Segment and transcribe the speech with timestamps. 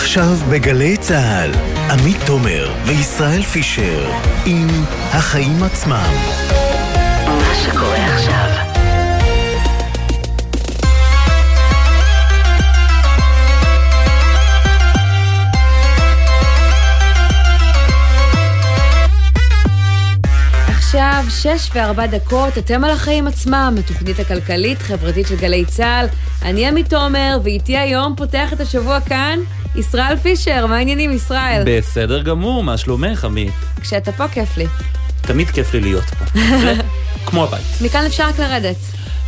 [0.00, 1.50] עכשיו בגלי צה"ל,
[1.90, 4.10] עמית תומר וישראל פישר
[4.46, 4.68] עם
[5.10, 6.14] החיים עצמם.
[7.26, 8.70] מה שקורה עכשיו
[20.68, 26.06] עכשיו, שש וארבע דקות, אתם על החיים עצמם, התוכנית הכלכלית-חברתית של גלי צה"ל.
[26.42, 29.38] אני עמית תומר, ואיתי היום פותח את השבוע כאן,
[29.76, 30.66] ישראל פישר.
[30.66, 31.62] מה העניינים, ישראל?
[31.66, 33.52] בסדר גמור, מה שלומך, עמית?
[33.80, 34.66] כשאתה פה, כיף לי.
[35.20, 36.24] תמיד כיף לי להיות פה.
[37.26, 37.64] כמו הבית.
[37.80, 38.76] מכאן אפשר רק לרדת.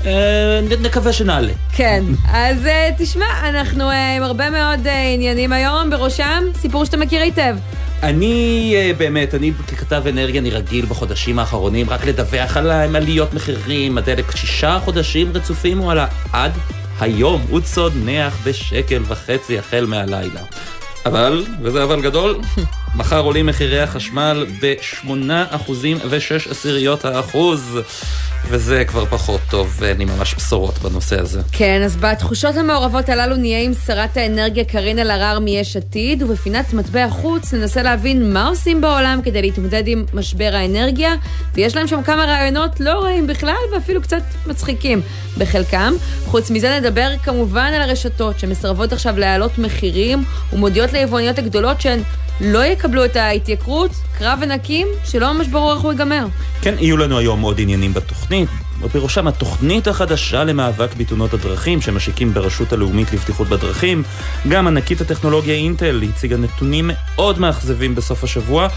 [0.07, 1.53] אה, נקווה שנעלה.
[1.73, 4.81] כן, אז אה, תשמע, אנחנו אה, עם הרבה מאוד
[5.15, 7.57] עניינים היום, בראשם סיפור שאתה מכיר היטב.
[8.03, 14.37] אני באמת, אני ככתב אנרגיה, אני רגיל בחודשים האחרונים רק לדווח על עליות מחירים, הדלק
[14.37, 16.53] שישה חודשים רצופים הוא עלה עד
[17.01, 20.41] היום, הוא צונח בשקל וחצי החל מהלילה.
[21.07, 22.41] אבל, וזה אבל גדול,
[22.95, 25.71] מחר עולים מחירי החשמל ב-8%
[26.09, 27.79] ו-6 עשיריות האחוז.
[28.49, 31.41] וזה כבר פחות טוב, ואין לי ממש בשורות בנושא הזה.
[31.53, 37.09] כן, אז בתחושות המעורבות הללו נהיה עם שרת האנרגיה קארין אלהרר מיש עתיד, ובפינת מטבע
[37.11, 41.15] חוץ ננסה להבין מה עושים בעולם כדי להתמודד עם משבר האנרגיה,
[41.55, 45.01] ויש להם שם כמה רעיונות לא רעים בכלל, ואפילו קצת מצחיקים
[45.39, 45.93] בחלקם.
[46.25, 52.03] חוץ מזה נדבר כמובן על הרשתות שמסרבות עכשיו להעלות מחירים, ומודיעות ליבואניות הגדולות שהן
[52.41, 56.27] לא יקבלו את ההתייקרות, קרב ענקים שלא ממש ברור איך הוא ייגמר.
[56.63, 58.49] כן, יהיו לנו היום עוד עניינים בתוכנית.
[58.83, 64.03] ובראשם התוכנית החדשה למאבק בתאונות הדרכים שמשיקים ברשות הלאומית לבטיחות בדרכים.
[64.49, 68.69] גם ענקית הטכנולוגיה אינטל הציגה נתונים מאוד מאכזבים בסוף השבוע,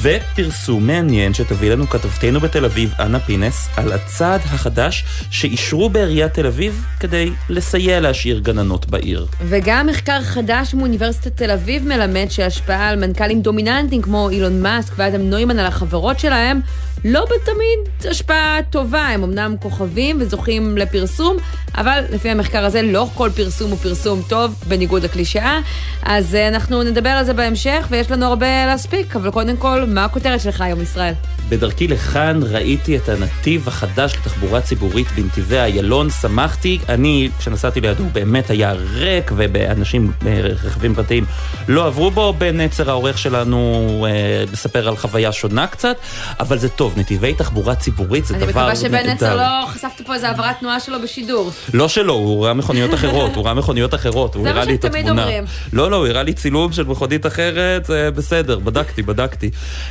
[0.00, 6.46] ופרסום מעניין שתביא לנו כתבתנו בתל אביב, אנה פינס, על הצעד החדש שאישרו בעיריית תל
[6.46, 9.26] אביב כדי לסייע להשאיר גננות בעיר.
[9.48, 15.20] וגם מחקר חדש מאוניברסיטת תל אביב מלמד שהשפעה על מנכ"לים דומיננטיים כמו אילון מאסק ואדם
[15.20, 16.60] נוימן על החברות שלהם
[17.04, 21.36] לא בתמיד השפעה טובה, הם אמנם כוכבים וזוכים לפרסום,
[21.74, 25.60] אבל לפי המחקר הזה לא כל פרסום הוא פרסום טוב, בניגוד לקלישאה.
[26.02, 30.04] אז אה, אנחנו נדבר על זה בהמשך, ויש לנו הרבה להספיק, אבל קודם כל, מה
[30.04, 31.14] הכותרת שלך היום, ישראל?
[31.50, 36.78] בדרכי לכאן ראיתי את הנתיב החדש לתחבורה ציבורית בנתיבי איילון, שמחתי.
[36.88, 41.24] אני, כשנסעתי לידו, באמת היה ריק, ואנשים, אה, רכבים פרטיים,
[41.68, 42.32] לא עברו בו.
[42.38, 45.96] בנצר העורך שלנו אה, מספר על חוויה שונה קצת,
[46.40, 46.94] אבל זה טוב.
[46.96, 48.60] נתיבי תחבורה ציבורית זה דבר נהדר.
[48.60, 51.50] אני מקווה שבן נצר לא חשפת פה איזה העברת תנועה שלו בשידור.
[51.74, 55.04] לא שלו, הוא ראה מכוניות אחרות, הוא ראה מכוניות אחרות, הוא הראה לי את התמונה.
[55.04, 55.44] זה מה שתמיד אומרים.
[55.72, 59.50] לא, לא, הוא הראה לי צילום של מכונית אחרת, בסדר, בדקתי, בדקתי.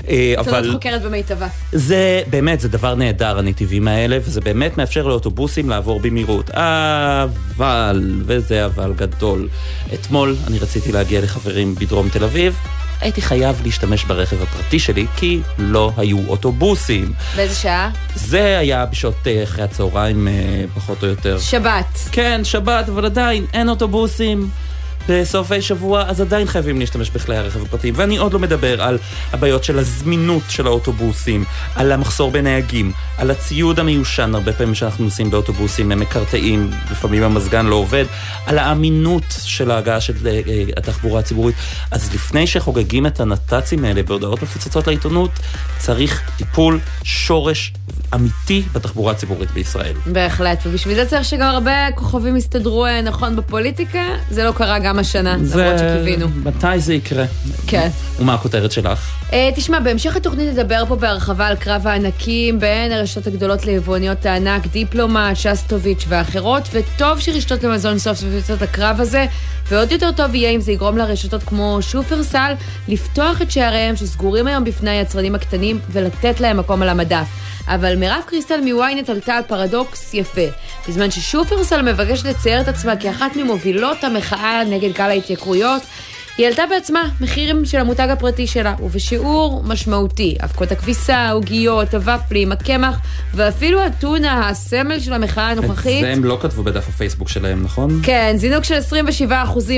[0.10, 0.72] אה, אבל...
[0.72, 1.49] חוקרת במיטבה.
[1.72, 6.50] זה באמת, זה דבר נהדר, הנתיבים האלה, וזה באמת מאפשר לאוטובוסים לעבור במהירות.
[6.52, 9.50] אבל, וזה אבל גדול.
[9.94, 12.56] אתמול אני רציתי להגיע לחברים בדרום תל אביב,
[13.02, 17.14] הייתי חייב להשתמש ברכב הפרטי שלי, כי לא היו אוטובוסים.
[17.36, 17.90] באיזה שעה?
[18.16, 21.40] זה היה בשעות אה, אחרי הצהריים, אה, פחות או יותר.
[21.40, 22.00] שבת.
[22.12, 24.50] כן, שבת, אבל עדיין אין אוטובוסים.
[25.10, 27.94] בסופי שבוע, אז עדיין חייבים להשתמש בכלי הרכב הפרטיים.
[27.98, 28.98] ואני עוד לא מדבר על
[29.34, 35.32] הבעיות של הזמינות של האוטובוסים, על המחסור בנהגים, על הציוד המיושן, הרבה פעמים שאנחנו נוסעים
[35.32, 38.06] באוטובוסים הם מקרטעים, לפעמים המזגן לא עובד,
[38.46, 41.56] על האמינות של ההגעה של אה, אה, התחבורה הציבורית.
[41.92, 45.32] אז לפני שחוגגים את הנת"צים האלה בהודעות מפוצצות לעיתונות,
[45.78, 47.74] צריך טיפול שורש
[48.16, 49.94] אמיתי בתחבורה הציבורית בישראל.
[50.06, 54.99] בהחלט, ובשביל זה צריך שגם הרבה כוכבים יסתדרו אה, נכון בפוליטיקה, זה לא קרה גם
[55.00, 55.64] השנה, זה...
[55.64, 56.28] למרות שקיווינו.
[56.44, 57.26] מתי זה יקרה?
[57.68, 57.90] כן.
[58.20, 59.20] ומה הכותרת שלך?
[59.30, 64.68] Uh, תשמע, בהמשך התוכנית נדבר פה בהרחבה על קרב הענקים בין הרשתות הגדולות ליבואניות הענק,
[64.68, 69.26] דיפלומה, שסטוביץ' ואחרות, וטוב שרשתות המזון סוף סוף יוצאות את הקרב הזה,
[69.68, 72.54] ועוד יותר טוב יהיה אם זה יגרום לרשתות כמו שופרסל
[72.88, 77.28] לפתוח את שעריהם שסגורים היום בפני היצרנים הקטנים ולתת להם מקום על המדף.
[77.70, 80.48] אבל מירב קריסטל מוויינט עלתה על פרדוקס יפה.
[80.88, 85.82] בזמן ששופרסל מבקשת לצייר את עצמה כאחת ממובילות המחאה נגד גל ההתייקרויות,
[86.40, 90.36] היא העלתה בעצמה מחירים של המותג הפרטי שלה, ובשיעור משמעותי.
[90.44, 93.00] אבקות הכביסה, העוגיות, הוופלים, הקמח,
[93.34, 95.96] ואפילו הטונה, הסמל של המחאה הנוכחית.
[95.96, 98.00] את זה הם לא כתבו בדף הפייסבוק שלהם, נכון?
[98.04, 98.78] כן, זינוק של
[99.30, 99.32] 27%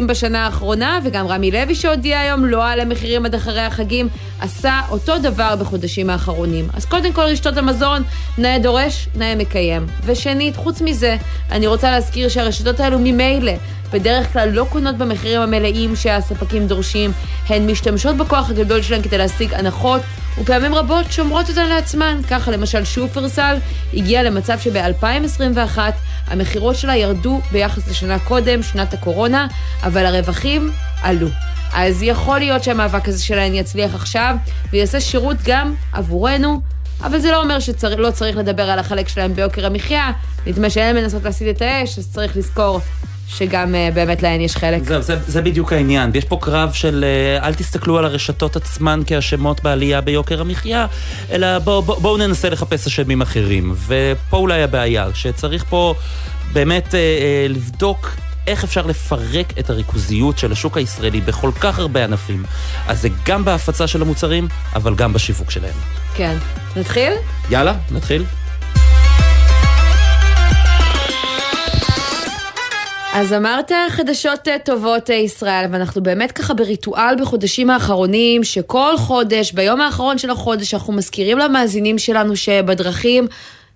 [0.08, 4.10] בשנה האחרונה, וגם רמי לוי שהודיע היום לא על המחירים עד אחרי החגים,
[4.40, 6.68] עשה אותו דבר בחודשים האחרונים.
[6.74, 8.04] אז קודם כל רשתות המזון,
[8.38, 9.86] נאה דורש, נאה מקיים.
[10.06, 11.18] ושנית, חוץ מזה,
[11.52, 13.54] אני רוצה להזכיר שהרשתות האלו ממילא
[13.94, 17.12] בדרך כלל לא קונות במחירים המלאים שהספקים דורשים,
[17.50, 20.02] הן משתמשות בכוח הגדול שלהן כדי להשיג הנחות,
[20.38, 22.22] ופעמים רבות שומרות אותן לעצמן.
[22.30, 23.58] ככה למשל שופרסל
[23.94, 25.78] הגיעה למצב שב-2021
[26.28, 29.48] המכירות שלה ירדו ביחס לשנה קודם, שנת הקורונה,
[29.84, 30.72] אבל הרווחים
[31.02, 31.28] עלו.
[31.74, 34.36] אז יכול להיות שהמאבק הזה שלהן יצליח עכשיו,
[34.72, 36.62] ויעשה שירות גם עבורנו,
[37.04, 40.12] אבל זה לא אומר שלא צריך לדבר על החלק שלהם ביוקר המחיה.
[40.48, 42.80] נדמה שהן מנסות להסיט את האש, אז צריך לזכור
[43.28, 44.84] שגם uh, באמת להן יש חלק.
[44.84, 46.12] זה, זה, זה בדיוק העניין.
[46.14, 47.06] יש פה קרב של
[47.40, 50.86] uh, אל תסתכלו על הרשתות עצמן כאשמות בעלייה ביוקר המחיה,
[51.32, 53.76] אלא בואו בוא, בוא ננסה לחפש אשמים אחרים.
[53.88, 55.96] ופה אולי הבעיה, שצריך פה
[56.54, 56.96] באמת uh, uh,
[57.50, 58.16] לבדוק
[58.48, 62.44] איך אפשר לפרק את הריכוזיות של השוק הישראלי בכל כך הרבה ענפים.
[62.88, 65.74] אז זה גם בהפצה של המוצרים, אבל גם בשיווק שלהם.
[66.16, 66.38] כן.
[66.76, 67.14] נתחיל?
[67.50, 68.24] יאללה, נתחיל.
[73.13, 79.52] אז אמרת חדשות אה, טובות אה, ישראל, ואנחנו באמת ככה בריטואל בחודשים האחרונים, שכל חודש,
[79.52, 83.28] ביום האחרון של החודש, אנחנו מזכירים למאזינים שלנו שבדרכים,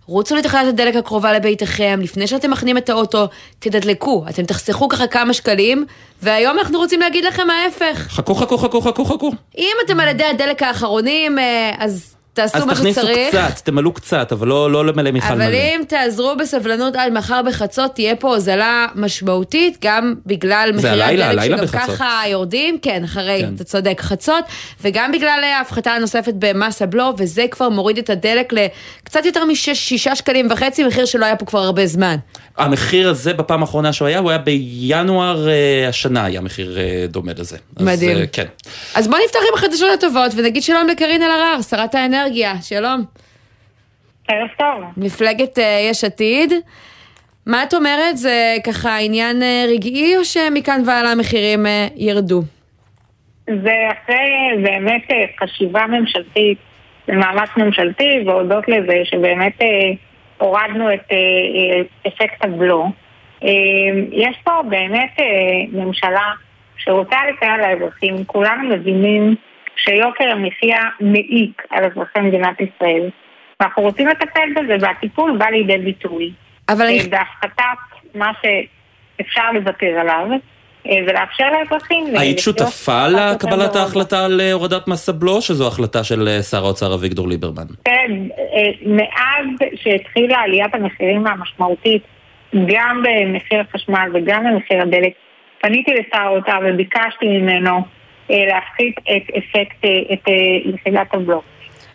[0.07, 3.27] רוצו לתחנת הדלק הקרובה לביתכם, לפני שאתם מכנים את האוטו,
[3.59, 5.85] תדלקו, אתם תחסכו ככה כמה שקלים,
[6.21, 8.07] והיום אנחנו רוצים להגיד לכם ההפך.
[8.09, 9.31] חכו, חכו, חכו, חכו, חכו.
[9.57, 12.97] אם אתם על ידי הדלק האחרונים, אה, אז תעשו מה שצריך.
[12.97, 15.45] אז תכניסו קצת, תמלאו קצת, אבל לא, לא למלא מיכל מלא.
[15.45, 21.43] אבל אם תעזרו בסבלנות עד מחר בחצות, תהיה פה הוזלה משמעותית, גם בגלל מחירי הדלק
[21.43, 21.95] שגם בחצות.
[21.95, 23.53] ככה יורדים, כן, אחרי, כן.
[23.55, 24.45] אתה צודק, חצות,
[24.81, 30.47] וגם בגלל ההפחתה הנוספת במס הבלו, וזה כבר מוריד את הדלק לקצת יותר משישה שקלים
[30.51, 32.15] וחצי, מחיר שלא היה פה כבר הרבה זמן.
[32.57, 37.31] המחיר הזה בפעם האחרונה שהוא היה, הוא היה בינואר uh, השנה, היה מחיר uh, דומה
[37.37, 37.57] לזה.
[37.79, 38.17] מדהים.
[38.17, 38.45] אז, uh, כן.
[38.95, 42.24] אז בוא נפתח עם החדשות הטובות ונגיד שלום לקרין אלהרר, שרת האנרגיה,
[42.61, 43.03] שלום.
[44.27, 44.83] ערב טוב.
[44.97, 46.53] מפלגת uh, יש עתיד.
[47.45, 48.17] מה את אומרת?
[48.17, 52.41] זה ככה עניין uh, רגעי או שמכאן והלאה המחירים uh, ירדו?
[53.45, 55.03] זה אחרי באמת
[55.39, 56.57] חשיבה ממשלתית,
[57.07, 59.61] זה מאמץ ממשלתי, והודות לזה שבאמת...
[60.37, 62.85] הורדנו את אה, אה, אפקט הבלו.
[63.43, 63.49] אה,
[64.11, 65.19] יש פה באמת
[65.71, 66.31] ממשלה
[66.77, 69.35] שרוצה לסייע לאזרחים, כולנו מבינים
[69.75, 73.09] שיוקר המחיה מעיק על אזרחי מדינת ישראל.
[73.59, 76.31] ואנחנו רוצים לטפל בזה, והטיפול בא לידי ביטוי.
[76.69, 76.85] אבל...
[77.09, 80.27] בהפחתת מה שאפשר לוותר עליו.
[80.87, 82.05] אה, ולאפשר לאזרחים...
[82.17, 86.93] היית שותפה לקבלת ההחלטה על אה, הורדת מס הבלו, שזו החלטה של אה, שר האוצר
[86.93, 87.65] אביגדור ליברמן?
[87.85, 88.11] כן,
[88.85, 92.03] מאז שהתחילה עליית המחירים המשמעותית,
[92.65, 95.13] גם במחיר החשמל וגם במחיר הדלק,
[95.61, 97.81] פניתי לשר האוצר וביקשתי ממנו
[98.29, 100.29] להפחית את אפקט, את
[100.65, 101.41] יחידת הבלו.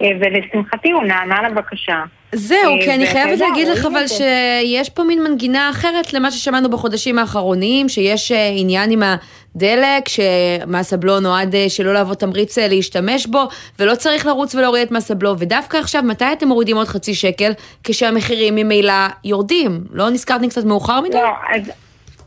[0.00, 2.02] ולשמחתי הוא נענה לבקשה.
[2.32, 7.18] זהו, כי אני חייבת להגיד לך אבל שיש פה מין מנגינה אחרת למה ששמענו בחודשים
[7.18, 13.26] האחרונים, שיש אה, עניין עם הדלק, שמס הבלו נועד אה, שלא להוות תמריץ אה, להשתמש
[13.26, 13.48] בו,
[13.78, 17.52] ולא צריך לרוץ ולהוריד את מס הבלו, ודווקא עכשיו, מתי אתם מורידים עוד חצי שקל,
[17.84, 18.92] כשהמחירים ממילא
[19.24, 19.80] יורדים?
[19.92, 21.16] לא נזכרתם קצת מאוחר מדי?
[21.16, 21.72] לא, אז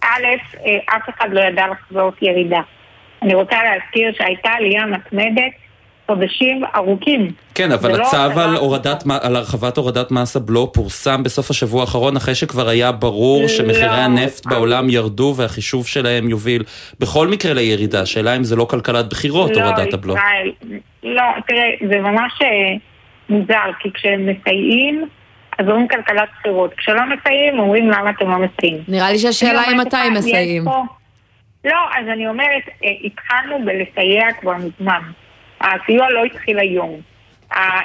[0.03, 0.25] א',
[0.85, 2.61] אף אחד לא ידע לחזות ירידה.
[3.23, 5.53] אני רוצה להזכיר שהייתה עלייה מתמדת
[6.07, 7.31] חודשים ארוכים.
[7.55, 12.35] כן, אבל הצו על, הורדת, על הרחבת הורדת מס הבלו פורסם בסוף השבוע האחרון, אחרי
[12.35, 16.63] שכבר היה ברור לא, שמחירי הנפט בעולם ירדו והחישוב שלהם יוביל
[16.99, 18.01] בכל מקרה לירידה.
[18.01, 20.13] השאלה אם זה לא כלכלת בחירות, לא, הורדת הבלו.
[20.13, 20.51] ישראל,
[21.03, 22.47] לא, תראה, זה ממש אה,
[23.29, 25.05] מוזר, כי כשהם מסייעים...
[25.59, 26.73] אז אומרים כלכלת בחירות.
[26.77, 28.83] כשלא מסייעים, אומרים למה אתם לא מסייעים.
[28.87, 30.65] נראה לי שהשאלה היא מתי הם מסייעים.
[31.65, 35.01] לא, אז אני אומרת, אה, התחלנו בלסייע כבר מזמן.
[35.61, 37.01] הסיוע לא התחיל היום.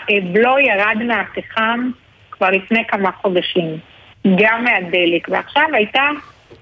[0.09, 1.91] הבלו ירד מהפחם
[2.31, 3.79] כבר לפני כמה חודשים,
[4.37, 6.09] גם מהדלק, ועכשיו הייתה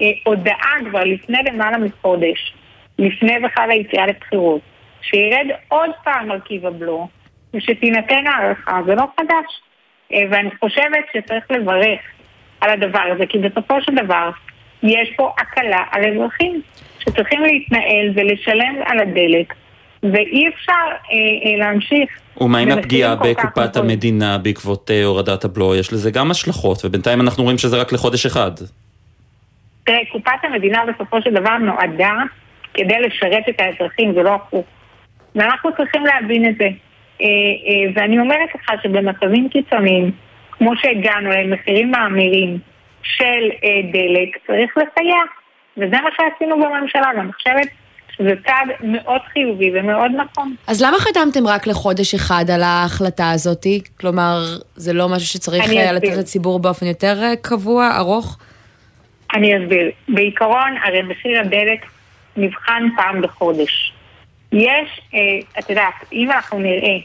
[0.03, 2.55] אה, הודעה כבר לפני למעלה מחודש,
[2.99, 4.61] לפני בכלל היציאה לבחירות,
[5.01, 7.09] שירד עוד פעם מרכיב הבלו,
[7.55, 9.61] ושתינתן הערכה, זה לא חדש.
[10.13, 12.01] אה, ואני חושבת שצריך לברך
[12.61, 14.31] על הדבר הזה, כי בסופו של דבר
[14.83, 16.63] יש פה הקלה על אזרחים
[17.09, 19.55] שצריכים להתנהל ולשלם על הדלק
[20.03, 22.11] ואי אפשר אה, אה, להמשיך.
[22.41, 25.75] ומה עם הפגיעה בקופת המדינה בעקבות אה, הורדת הבלו?
[25.75, 28.51] יש לזה גם השלכות, ובינתיים אנחנו רואים שזה רק לחודש אחד.
[29.85, 32.15] תראה, קופת המדינה בסופו של דבר נועדה
[32.75, 34.67] כדי לשרת את האזרחים, זה לא הפוך.
[35.35, 36.65] ואנחנו צריכים להבין את זה.
[36.65, 37.27] אה,
[37.67, 40.11] אה, ואני אומרת לך שבמצבים קיצוניים,
[40.51, 42.59] כמו שהגענו למחירים מאמירים
[43.03, 45.17] של אה, דלק, צריך לסייע.
[45.77, 47.69] וזה מה שעשינו בממשלה, ואני חושבת
[48.19, 50.55] זה צעד מאוד חיובי ומאוד נכון.
[50.67, 53.67] אז למה חתמתם רק לחודש אחד על ההחלטה הזאת?
[54.01, 54.39] כלומר,
[54.75, 58.39] זה לא משהו שצריך אה, לתת לציבור באופן יותר אה, קבוע, ארוך?
[59.35, 59.91] אני אסביר.
[60.09, 61.87] בעיקרון, הרי מחיר הדלק
[62.37, 63.93] נבחן פעם בחודש.
[64.53, 65.19] יש, אה,
[65.59, 66.97] את יודעת, אם אנחנו נראה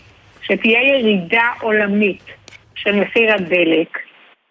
[0.42, 2.24] שתהיה ירידה עולמית
[2.76, 3.98] של מחיר הדלק,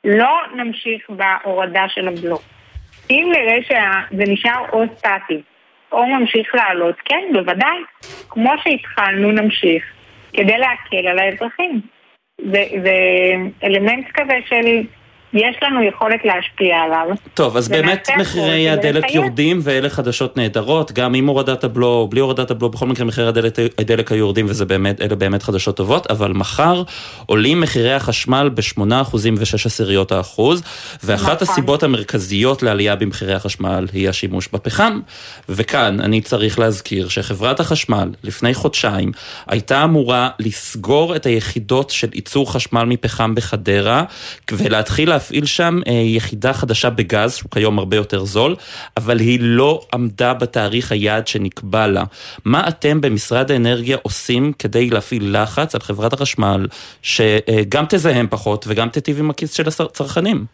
[0.04, 2.42] לא נמשיך בהורדה של הבלוק.
[3.10, 5.42] אם נראה שזה נשאר או סטטי,
[5.92, 6.96] או ממשיך לעלות?
[7.04, 7.78] כן, בוודאי.
[8.28, 9.84] כמו שהתחלנו, נמשיך,
[10.32, 11.80] כדי להקל על האזרחים.
[12.52, 12.64] זה,
[13.64, 14.82] אלמנט כזה של
[15.32, 17.16] יש לנו יכולת להשפיע עליו.
[17.34, 22.20] טוב, אז באמת מחירי הדלק יורדים ואלה חדשות נהדרות, גם עם הורדת הבלו או בלי
[22.20, 26.32] הורדת הבלו, בכל מקרה מחירי הדלק, הדלק היו יורדים ואלה באמת, באמת חדשות טובות, אבל
[26.32, 26.82] מחר
[27.26, 28.82] עולים מחירי החשמל ב-8%
[29.14, 30.62] ו-6 עשיריות האחוז,
[31.04, 31.54] ואחת נכון.
[31.54, 35.00] הסיבות המרכזיות לעלייה במחירי החשמל היא השימוש בפחם,
[35.48, 39.12] וכאן אני צריך להזכיר שחברת החשמל לפני חודשיים
[39.46, 44.04] הייתה אמורה לסגור את היחידות של ייצור חשמל מפחם בחדרה
[44.52, 48.56] ולהתחיל להפעיל שם אה, יחידה חדשה בגז, שהוא כיום הרבה יותר זול,
[48.96, 52.04] אבל היא לא עמדה בתאריך היעד שנקבע לה.
[52.44, 56.66] מה אתם במשרד האנרגיה עושים כדי להפעיל לחץ על חברת החשמל,
[57.02, 60.44] שגם תזהם פחות וגם תיטיב עם הכיס של הצרכנים?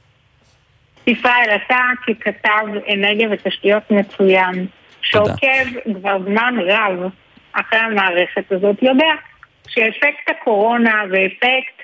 [1.06, 4.66] ישראל, אתה ככתב אנרגיה ותשתיות מצוין,
[5.02, 5.66] שעוקב
[6.00, 7.11] כבר זמן רב
[7.52, 9.12] אחרי המערכת הזאת, יודע
[9.68, 11.75] שאפקט הקורונה ואפקט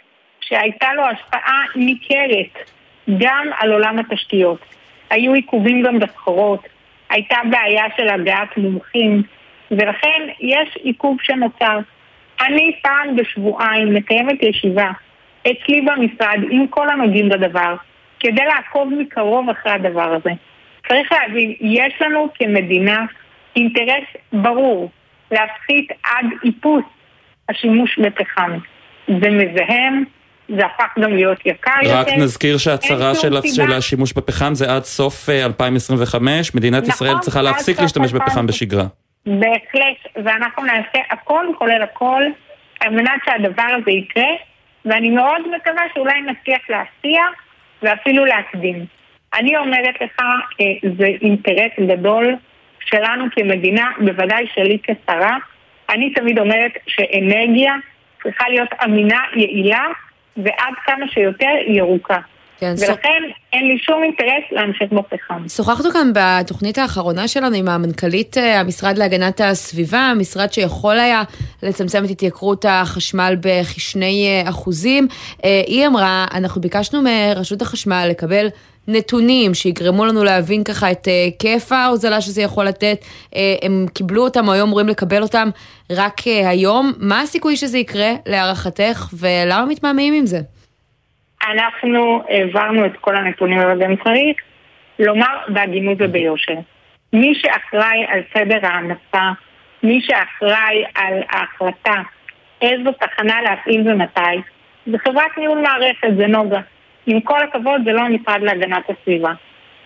[0.43, 2.71] שהייתה לו השפעה ניכרת
[3.19, 4.59] גם על עולם התשתיות.
[5.11, 6.67] היו עיכובים גם בסחורות,
[7.11, 9.23] הייתה בעיה של הגעת מומחים,
[9.71, 11.79] ולכן יש עיכוב שנוצר.
[12.41, 14.91] אני פעם בשבועיים מקיימת ישיבה
[15.43, 17.75] אצלי במשרד עם כל הנוגעים בדבר,
[18.21, 20.31] כדי לעקוב מקרוב אחרי הדבר הזה.
[20.89, 23.05] צריך להבין, יש לנו כמדינה
[23.57, 24.91] אינטרס ברור
[25.31, 26.85] להפחית עד איפוס
[27.49, 28.51] השימוש בפחם.
[29.09, 30.05] זה מזהם,
[30.57, 31.99] זה הפך גם להיות יקר רק יותר.
[31.99, 37.19] רק נזכיר שהצהרה של, של השימוש בפחם זה עד סוף 2025, אה, מדינת נכון, ישראל
[37.19, 38.85] צריכה להפסיק להשתמש בפחם בשגרה.
[39.27, 42.23] בהחלט, ואנחנו נעשה הכל כולל הכל
[42.81, 44.31] על מנת שהדבר הזה יקרה,
[44.85, 47.23] ואני מאוד מקווה שאולי נצליח להסיע
[47.83, 48.85] ואפילו להקדים.
[49.35, 50.21] אני אומרת לך,
[50.61, 52.37] אה, זה אינטרס גדול
[52.81, 55.37] שלנו כמדינה, בוודאי שלי כשרה.
[55.91, 57.75] אני תמיד אומרת שאנרגיה
[58.23, 59.85] צריכה להיות אמינה, יעילה
[60.37, 62.19] ועד כמה שיותר ירוקה.
[62.63, 63.35] כן, ולכן ס...
[63.53, 65.49] אין לי שום אינטרס להמשיך בפחם.
[65.49, 71.23] שוחחנו כאן בתוכנית האחרונה שלנו עם המנכ"לית אה, המשרד להגנת הסביבה, המשרד שיכול היה
[71.63, 75.09] לצמצם את התייקרות החשמל בכשני אה, אחוזים.
[75.45, 78.47] אה, היא אמרה, אנחנו ביקשנו מרשות החשמל לקבל
[78.89, 83.05] נתונים שיגרמו לנו להבין ככה את היקף ההוזלה שזה יכול לתת.
[83.63, 85.49] הם קיבלו אותם, או היו אמורים לקבל אותם
[85.91, 86.17] רק
[86.49, 86.93] היום.
[86.99, 90.39] מה הסיכוי שזה יקרה להערכתך, ולמה מתמהמהים עם זה?
[91.53, 94.37] אנחנו העברנו את כל הנתונים, אבל גם צריך
[94.99, 96.55] לומר בהגינות וביושר.
[97.13, 99.29] מי שאחראי על סדר ההנפה,
[99.83, 102.03] מי שאחראי על ההחלטה
[102.63, 104.43] איזו תחנה להפעיל ומתי,
[104.87, 106.61] זה חברת ניהול מערכת, זה נוגה.
[107.07, 109.33] עם כל הכבוד, זה לא המשרד להגנת הסביבה.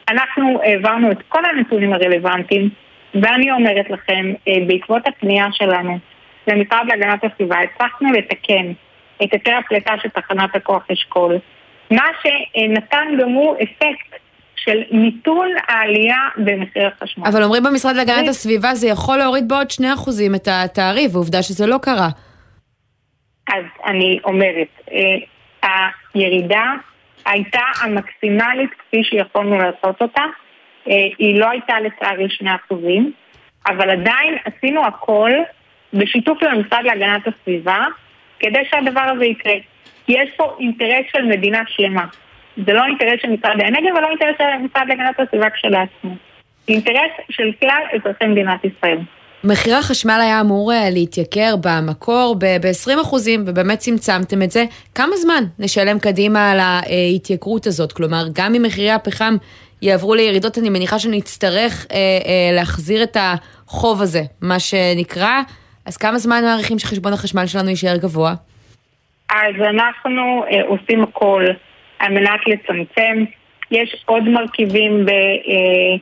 [0.08, 2.68] אנחנו העברנו את כל הנתונים הרלוונטיים,
[3.14, 5.98] ואני אומרת לכם, אה, בעקבות הפנייה שלנו
[6.46, 8.72] למשרד להגנת הסביבה, הצלחנו לתקן
[9.22, 11.38] את היתר הפליטה של תחנת הכוח אשכול,
[11.90, 14.20] מה שנתן גם הוא אפקט
[14.56, 17.24] של מיתון העלייה במחיר החשמל.
[17.26, 19.82] אבל אומרים במשרד להגנת הסביבה זה יכול להוריד בעוד 2%
[20.36, 22.08] את התעריף, ועובדה שזה לא קרה.
[23.48, 24.68] אז אני אומרת,
[25.64, 26.72] אה, הירידה
[27.26, 30.22] הייתה המקסימלית כפי שיכולנו לעשות אותה.
[30.88, 32.26] אה, היא לא הייתה לצערי
[32.70, 32.74] 2%,
[33.68, 35.30] אבל עדיין עשינו הכל
[35.94, 37.84] בשיתוף עם המשרד להגנת הסביבה
[38.38, 39.54] כדי שהדבר הזה יקרה.
[40.08, 42.04] יש פה אינטרס של מדינה שלמה.
[42.66, 46.14] זה לא אינטרס של משרד האנרגיה ולא אינטרס של משרד להגנת הסביבה כשלעצמו.
[46.68, 48.98] אינטרס של כלל אזרחי מדינת ישראל.
[49.46, 53.14] מחיר החשמל היה אמור אה, להתייקר במקור ב-20%
[53.46, 54.64] ובאמת צמצמתם את זה.
[54.94, 57.92] כמה זמן נשלם קדימה על ההתייקרות הזאת?
[57.92, 59.34] כלומר, גם אם מחירי הפחם
[59.82, 65.40] יעברו לירידות, אני מניחה שנצטרך אה, אה, להחזיר את החוב הזה, מה שנקרא.
[65.86, 68.34] אז כמה זמן מעריכים שחשבון החשמל שלנו יישאר גבוה?
[69.30, 71.44] אז אנחנו אה, עושים הכל
[71.98, 73.24] על מנת לצמצם.
[73.70, 75.96] יש עוד מרכיבים ב, אה,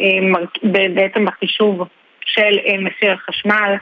[0.00, 1.82] אה, מר, ב, בעצם בחישוב
[2.26, 3.74] של אה, מחיר החשמל.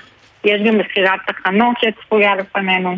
[0.45, 2.97] יש גם מכירת תחנות שצפויה לפנינו.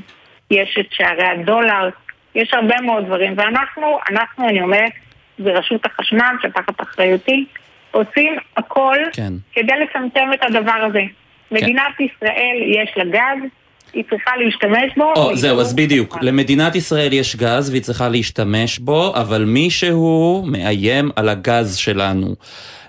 [0.51, 1.89] יש את שערי הדולר.
[2.35, 3.35] יש הרבה מאוד דברים.
[3.37, 4.93] ואנחנו, אנחנו, אני אומרת,
[5.39, 7.45] ברשות החשמל, שתחת אחריותי,
[7.91, 9.33] עושים הכל כן.
[9.53, 11.03] כדי לצמצם את הדבר הזה.
[11.51, 11.57] כן.
[11.57, 13.49] מדינת ישראל יש לה גז,
[13.93, 15.13] היא צריכה להשתמש בו.
[15.17, 16.19] או, זהו, אז בדיוק.
[16.21, 22.35] למדינת ישראל יש גז והיא צריכה להשתמש בו, אבל מישהו מאיים על הגז שלנו.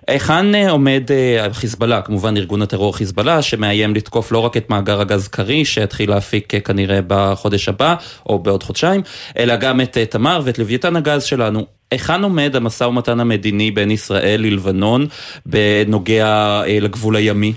[0.08, 5.02] היכן אה, עומד אה, חיזבאללה, כמובן ארגון הטרור חיזבאללה, שמאיים לתקוף לא רק את מאגר
[5.02, 7.96] הגז קרי, שיתחיל להפיק אה, כנראה בחודש הבא,
[8.26, 9.02] או בעוד חודשיים,
[9.38, 11.66] אלא גם את תמר ואת לוויתן הגז שלנו.
[11.92, 15.06] היכן עומד המשא ומתן המדיני בין ישראל ללבנון
[15.46, 17.54] בנוגע לגבול הימי?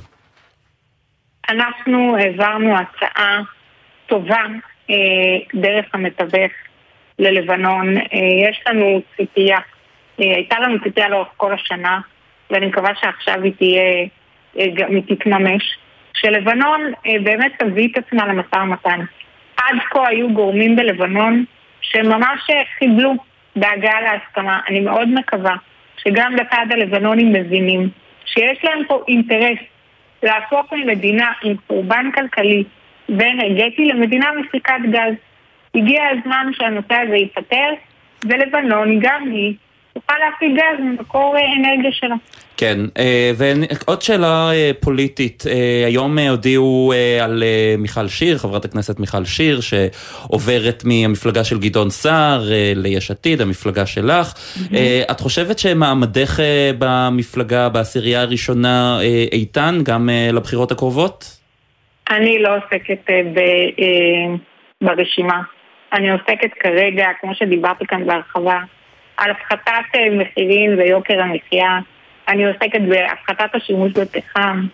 [1.48, 3.40] אנחנו העברנו הצעה
[4.06, 4.42] טובה
[5.54, 6.52] דרך המתווך
[7.18, 7.96] ללבנון.
[8.50, 9.58] יש לנו ציפייה,
[10.18, 12.00] הייתה לנו ציפייה לאורך כל השנה,
[12.50, 14.06] ואני מקווה שעכשיו היא תהיה,
[14.58, 15.78] אה, גם היא תתממש,
[16.14, 19.00] שלבנון אה, באמת תביא את עצמה למשא ומתן.
[19.56, 21.44] עד כה היו גורמים בלבנון
[21.80, 23.14] שממש אה, חיבלו
[23.56, 24.60] בהגעה להסכמה.
[24.68, 25.54] אני מאוד מקווה
[25.96, 27.88] שגם בצד הלבנונים מבינים
[28.24, 29.58] שיש להם פה אינטרס
[30.22, 32.64] להפוך ממדינה עם חורבן כלכלי
[33.08, 35.14] ואנרגטי למדינה מפיקת גז.
[35.74, 37.70] הגיע הזמן שהנושא הזה ייפתר,
[38.24, 39.54] ולבנון גם היא
[39.94, 42.14] תוכל להפיק גז ממקור אה, אנרגיה שלה.
[42.56, 45.44] כן, אה, ועוד שאלה אה, פוליטית,
[45.86, 46.92] היום הודיעו
[47.22, 47.42] על
[47.78, 52.42] מיכל שיר, חברת הכנסת מיכל שיר, שעוברת מהמפלגה של גדעון סער
[52.74, 54.32] ליש עתיד, המפלגה שלך.
[54.32, 54.76] Mm-hmm.
[55.10, 56.40] את חושבת שמעמדך
[56.78, 58.98] במפלגה, בעשירייה הראשונה,
[59.32, 61.24] איתן גם לבחירות הקרובות?
[62.10, 63.40] אני לא עוסקת ב,
[64.84, 65.42] ברשימה.
[65.92, 68.58] אני עוסקת כרגע, כמו שדיברתי כאן בהרחבה,
[69.20, 71.78] על הפחתת אה, מחירים ויוקר המחיה.
[72.28, 74.66] אני עוסקת בהפחתת השימוש בפחם.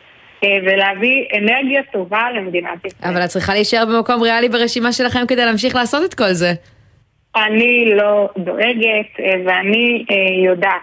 [0.44, 3.12] אה, ולהביא אנרגיה טובה למדינת ישראל.
[3.12, 6.52] אבל את צריכה להישאר במקום ריאלי ברשימה שלכם כדי להמשיך לעשות את כל זה.
[7.36, 10.04] אני לא דואגת, אה, ואני
[10.46, 10.82] יודעת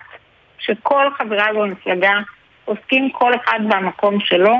[0.59, 2.13] שכל חבריי במפלגה
[2.65, 4.55] עוסקים כל אחד במקום שלו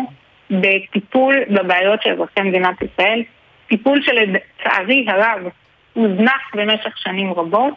[0.49, 3.23] בטיפול בבעיות של אזרחי מדינת ישראל,
[3.69, 5.39] טיפול שלצערי הרב
[5.93, 7.73] הוזנח במשך שנים רבות,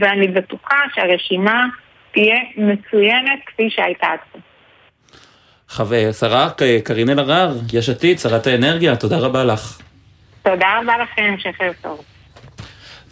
[0.00, 1.64] ואני בטוחה שהרשימה
[2.12, 4.38] תהיה מצוינת כפי שהייתה עד כה.
[6.12, 6.48] שרה
[6.84, 9.80] קארין אלהרר, יש עתיד, שרת האנרגיה, תודה רבה לך.
[10.42, 12.04] תודה רבה לכם, שחר טוב.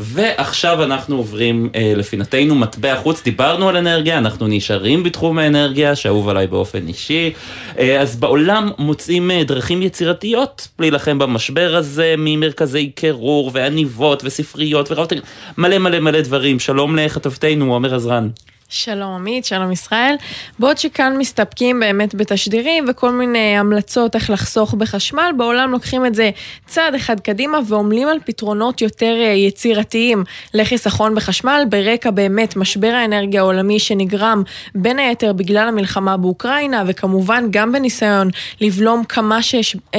[0.02, 6.28] ועכשיו אנחנו עוברים אה, לפינתנו מטבע חוץ, דיברנו על אנרגיה, אנחנו נשארים בתחום האנרגיה, שאהוב
[6.28, 7.32] עליי באופן אישי.
[7.78, 15.12] אה, אז בעולם מוצאים אה, דרכים יצירתיות להילחם במשבר הזה, ממרכזי קירור ועניבות וספריות ורבות,
[15.58, 16.58] מלא מלא מלא דברים.
[16.58, 18.28] שלום לכתבתנו, עומר עזרן.
[18.72, 20.14] שלום עמית, שלום ישראל.
[20.58, 26.30] בעוד שכאן מסתפקים באמת בתשדירים וכל מיני המלצות איך לחסוך בחשמל, בעולם לוקחים את זה
[26.66, 33.40] צעד אחד קדימה ועמלים על פתרונות יותר אה, יצירתיים לחיסכון בחשמל, ברקע באמת משבר האנרגיה
[33.40, 34.42] העולמי שנגרם
[34.74, 38.30] בין היתר בגלל המלחמה באוקראינה, וכמובן גם בניסיון
[38.60, 39.38] לבלום כמה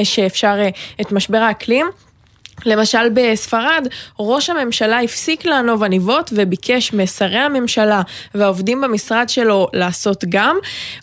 [0.02, 0.68] שאפשר אה,
[1.00, 1.86] את משבר האקלים.
[2.66, 3.86] למשל בספרד,
[4.18, 8.02] ראש הממשלה הפסיק לענוב עניבות וביקש משרי הממשלה
[8.34, 10.56] והעובדים במשרד שלו לעשות גם.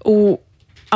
[0.04, 0.38] הוא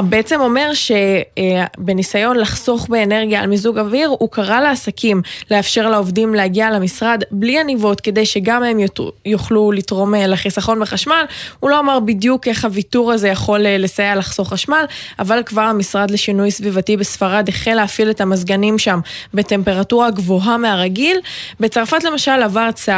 [0.01, 7.23] בעצם אומר שבניסיון לחסוך באנרגיה על מיזוג אוויר, הוא קרא לעסקים לאפשר לעובדים להגיע למשרד
[7.31, 8.77] בלי עניבות כדי שגם הם
[9.25, 11.25] יוכלו לתרום אה, לחיסכון בחשמל.
[11.59, 14.85] הוא לא אמר בדיוק איך הוויתור הזה יכול אה, לסייע לחסוך חשמל,
[15.19, 18.99] אבל כבר המשרד לשינוי סביבתי בספרד החל להפעיל את המזגנים שם
[19.33, 21.17] בטמפרטורה גבוהה מהרגיל.
[21.59, 22.91] בצרפת למשל עבר צו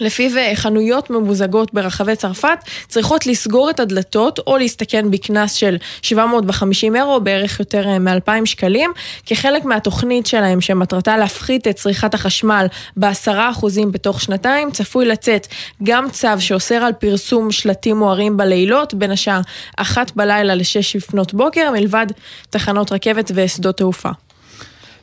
[0.00, 6.96] לפיו אה, חנויות ממוזגות ברחבי צרפת צריכות לסגור את הדלתות או להסתכן בקנס של 750
[6.96, 8.92] אירו, בערך יותר אה, מ-2,000 שקלים,
[9.26, 15.46] כחלק מהתוכנית שלהם שמטרתה להפחית את צריכת החשמל ב-10% בתוך שנתיים, צפוי לצאת
[15.82, 19.40] גם צו שאוסר על פרסום שלטים מוארים בלילות בין השעה
[19.76, 22.06] 1 בלילה ל-6 לפנות בוקר, מלבד
[22.50, 24.10] תחנות רכבת ושדות תעופה.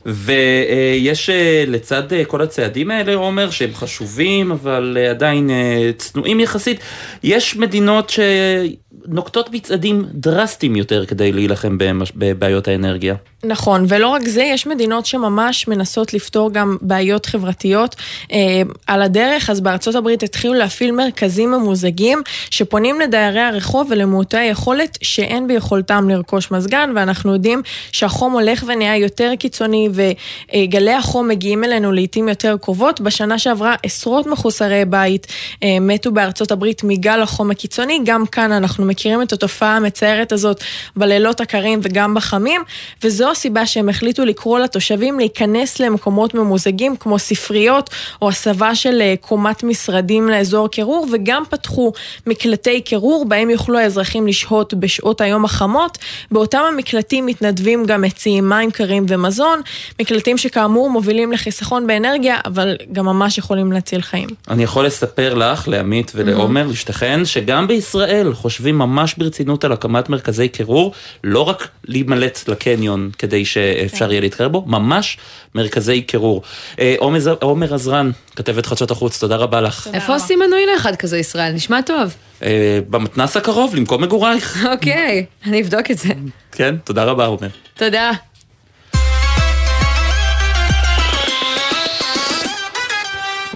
[0.08, 5.50] ויש אה, לצד אה, כל הצעדים האלה, עומר, שהם חשובים, אבל אה, עדיין
[5.96, 6.80] צנועים יחסית,
[7.22, 11.78] יש מדינות שנוקטות בצעדים דרסטיים יותר כדי להילחם
[12.14, 13.14] בבעיות האנרגיה.
[13.44, 17.96] נכון, ולא רק זה, יש מדינות שממש מנסות לפתור גם בעיות חברתיות
[18.32, 24.98] אה, על הדרך, אז בארצות הברית התחילו להפעיל מרכזים ממוזגים שפונים לדיירי הרחוב ולמעוטי היכולת
[25.02, 31.92] שאין ביכולתם לרכוש מזגן, ואנחנו יודעים שהחום הולך ונהיה יותר קיצוני וגלי החום מגיעים אלינו
[31.92, 33.00] לעיתים יותר קרובות.
[33.00, 35.26] בשנה שעברה עשרות מחוסרי בית
[35.62, 40.62] אה, מתו בארצות הברית מגל החום הקיצוני, גם כאן אנחנו מכירים את התופעה המצערת הזאת
[40.96, 42.62] בלילות הקרים וגם בחמים,
[43.04, 47.90] וזו זו הסיבה שהם החליטו לקרוא לתושבים להיכנס למקומות ממוזגים כמו ספריות
[48.22, 51.92] או הסבה של אה, קומת משרדים לאזור קירור וגם פתחו
[52.26, 55.98] מקלטי קירור בהם יוכלו האזרחים לשהות בשעות היום החמות.
[56.30, 59.60] באותם המקלטים מתנדבים גם מציעים מים קרים ומזון,
[60.00, 64.28] מקלטים שכאמור מובילים לחיסכון באנרגיה אבל גם ממש יכולים להציל חיים.
[64.50, 66.72] אני יכול לספר לך, לעמית ולעומר, mm-hmm.
[66.72, 70.92] לשתכן, שגם בישראל חושבים ממש ברצינות על הקמת מרכזי קירור,
[71.24, 75.18] לא רק להימלט לקניון כדי שאפשר יהיה להתחרר בו, ממש
[75.54, 76.42] מרכזי קירור.
[76.80, 79.88] אה, עומר- עומר עזרן, כתבת חדשות החוץ, תודה רבה לך.
[79.94, 81.52] איפה עושים מנוי לאחד כזה ישראל?
[81.52, 82.14] נשמע טוב.
[82.42, 84.58] אה, במתנס הקרוב, למקום מגורייך.
[84.72, 86.08] אוקיי, אני אבדוק את זה.
[86.52, 87.48] כן, תודה רבה עומר.
[87.74, 88.10] תודה.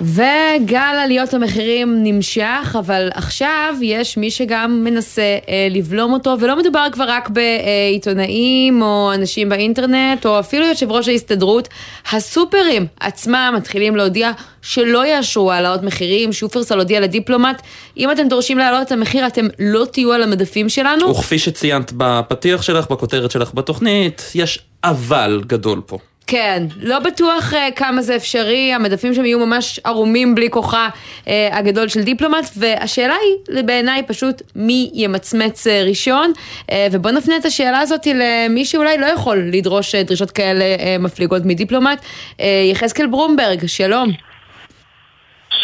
[0.02, 6.86] וגל עליות המחירים נמשך, אבל עכשיו יש מי שגם מנסה אה, לבלום אותו, ולא מדובר
[6.92, 11.68] כבר רק בעיתונאים או אנשים באינטרנט, או אפילו יושב ראש ההסתדרות.
[12.12, 14.30] הסופרים עצמם מתחילים להודיע
[14.62, 16.32] שלא יאשרו העלאות מחירים.
[16.32, 17.62] שופרסל הודיע לדיפלומט,
[17.96, 21.10] אם אתם דורשים להעלות את המחיר, אתם לא תהיו על המדפים שלנו.
[21.10, 25.98] וכפי שציינת בפתיח שלך, בכותרת שלך בתוכנית, יש אבל גדול פה.
[26.26, 30.88] כן, לא בטוח uh, כמה זה אפשרי, המדפים שם יהיו ממש ערומים בלי כוחה
[31.24, 33.14] uh, הגדול של דיפלומט, והשאלה
[33.48, 38.98] היא בעיניי פשוט מי ימצמץ uh, ראשון, uh, ובוא נפנה את השאלה הזאת למי שאולי
[38.98, 44.08] לא יכול לדרוש uh, דרישות כאלה uh, מפליגות מדיפלומט, uh, יחזקאל ברומברג, שלום.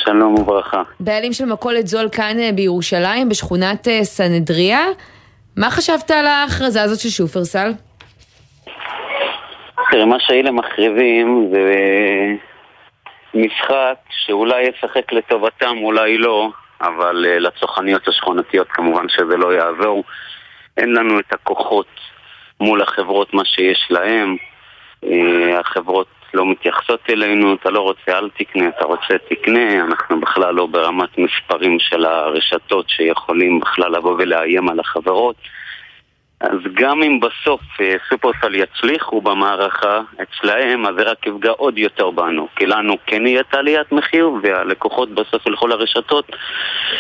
[0.04, 0.82] שלום וברכה.
[1.00, 4.86] בעלים של מכולת זול כאן uh, בירושלים, בשכונת uh, סנהדריה,
[5.56, 7.72] מה חשבת על ההכרזה הזאת של שופרסל?
[9.90, 11.74] תראה, מה שאלה מחריבים זה
[13.34, 20.04] משחק שאולי ישחק לטובתם, אולי לא, אבל uh, לצרכניות השכונתיות כמובן שזה לא יעזור.
[20.76, 21.86] אין לנו את הכוחות
[22.60, 24.36] מול החברות, מה שיש להם.
[25.04, 25.08] Uh,
[25.60, 30.66] החברות לא מתייחסות אלינו, אתה לא רוצה אל תקנה, אתה רוצה תקנה, אנחנו בכלל לא
[30.66, 35.36] ברמת מספרים של הרשתות שיכולים בכלל לבוא ולאיים על החברות.
[36.40, 42.10] אז גם אם בסוף אה, סופרסל יצליחו במערכה אצלהם, אז זה רק יפגע עוד יותר
[42.10, 42.48] בנו.
[42.56, 46.24] כי לנו כן יהיה את עליית מחיר, והלקוחות בסוף ילכו לרשתות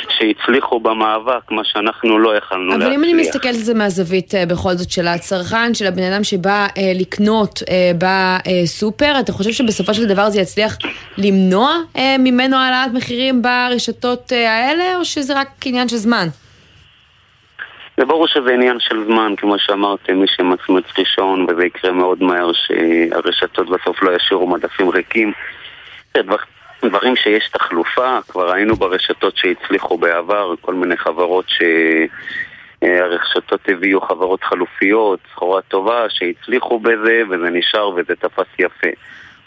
[0.08, 2.98] שהצליחו במאבק, מה שאנחנו לא יכלנו אבל להצליח.
[2.98, 6.66] אם אני מסתכלת על זה מהזווית אה, בכל זאת של הצרכן, של הבן אדם שבא
[6.78, 10.78] אה, לקנות אה, בסופר, אתה חושב שבסופו של דבר זה יצליח
[11.18, 16.28] למנוע אה, ממנו העלאת מחירים ברשתות אה, האלה, או שזה רק עניין של זמן?
[17.98, 22.50] זה ברור שזה עניין של זמן, כמו שאמרתם, מי שמצמץ ראשון, וזה יקרה מאוד מהר
[22.52, 25.32] שהרשתות בסוף לא ישאירו מדפים ריקים.
[26.14, 26.36] זה דבר,
[26.84, 31.44] דברים שיש תחלופה, כבר ראינו ברשתות שהצליחו בעבר, כל מיני חברות
[32.82, 38.90] שהרשתות הביאו חברות חלופיות, סחורה טובה, שהצליחו בזה, וזה נשאר וזה תפס יפה.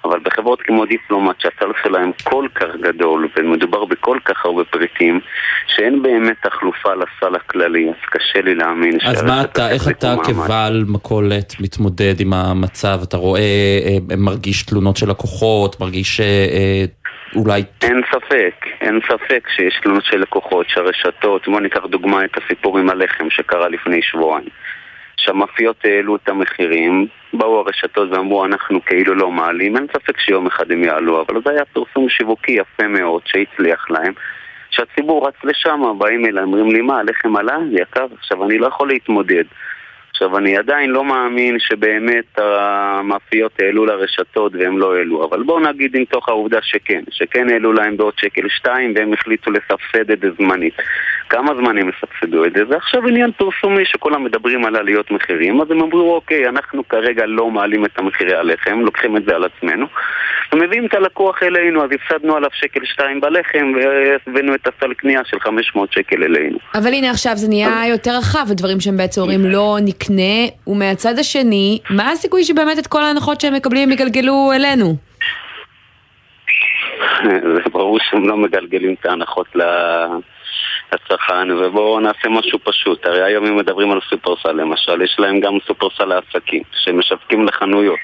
[0.05, 5.19] אבל בחברות כמו דיפלומט שהסל שלהם כל כך גדול ומדובר בכל כך הרבה פריטים
[5.67, 10.15] שאין באמת תחלופה לסל הכללי, אז קשה לי להאמין אז מה אתה, איך אתה.
[10.23, 12.99] כבעל מכולת מתמודד עם המצב?
[13.03, 16.85] אתה רואה, אה, מרגיש תלונות של לקוחות, מרגיש אה, אה,
[17.35, 17.63] אולי...
[17.81, 22.89] אין ספק, אין ספק שיש תלונות של לקוחות, שהרשתות, בוא ניקח דוגמא את הסיפור עם
[22.89, 24.49] הלחם שקרה לפני שבועיים.
[25.21, 30.71] שהמאפיות העלו את המחירים, באו הרשתות ואמרו אנחנו כאילו לא מעלים, אין ספק שיום אחד
[30.71, 34.13] הם יעלו, אבל זה היה פרסום שיווקי יפה מאוד שהצליח להם,
[34.69, 37.57] שהציבור רץ לשם, באים אליי, אומרים לי מה, הלחם עלה?
[37.71, 38.05] יקר?
[38.19, 39.43] עכשיו אני לא יכול להתמודד.
[40.13, 45.95] עכשיו אני עדיין לא מאמין שבאמת המאפיות העלו לרשתות והם לא העלו, אבל בואו נגיד
[45.95, 50.27] עם תוך העובדה שכן, שכן העלו להם בעוד שקל שתיים והם החליטו לסבסד את זה
[50.37, 50.73] זמנית.
[51.29, 52.65] כמה זמן הם יסבסדו את זה?
[52.69, 57.25] זה עכשיו עניין פרסומי שכולם מדברים על עליות מחירים, אז הם אמרו אוקיי, אנחנו כרגע
[57.25, 59.85] לא מעלים את המחירי הלחם, לוקחים את זה על עצמנו,
[60.53, 65.39] ומביאים את הלקוח אלינו, אז הפסדנו עליו שקל שתיים בלחם והבאנו את הסל קנייה של
[65.39, 66.57] 500 שקל אלינו.
[66.75, 70.10] אבל הנה עכשיו זה נהיה יותר רחב, הדברים שהם בעצם אומרים לא נקנה,
[70.67, 74.95] ומהצד השני, מה הסיכוי שבאמת את כל ההנחות שהם מקבלים הם יגלגלו אלינו?
[77.55, 79.47] זה ברור שהם לא מגלגלים את ההנחות
[80.93, 83.05] לצרכן, ובואו נעשה משהו פשוט.
[83.05, 87.99] הרי היום אם מדברים על סופרסל למשל, יש להם גם סופרסל לעסקים, שמשווקים לחנויות.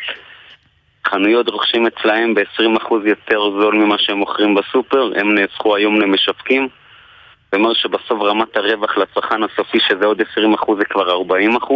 [1.07, 6.67] חנויות רוכשים אצלהם ב-20% יותר זול ממה שהם מוכרים בסופר, הם נהפכו היום למשווקים.
[7.51, 10.23] זה אומר שבסוף רמת הרווח לצרכן הסופי, שזה עוד 20%
[10.77, 11.73] זה כבר 40%.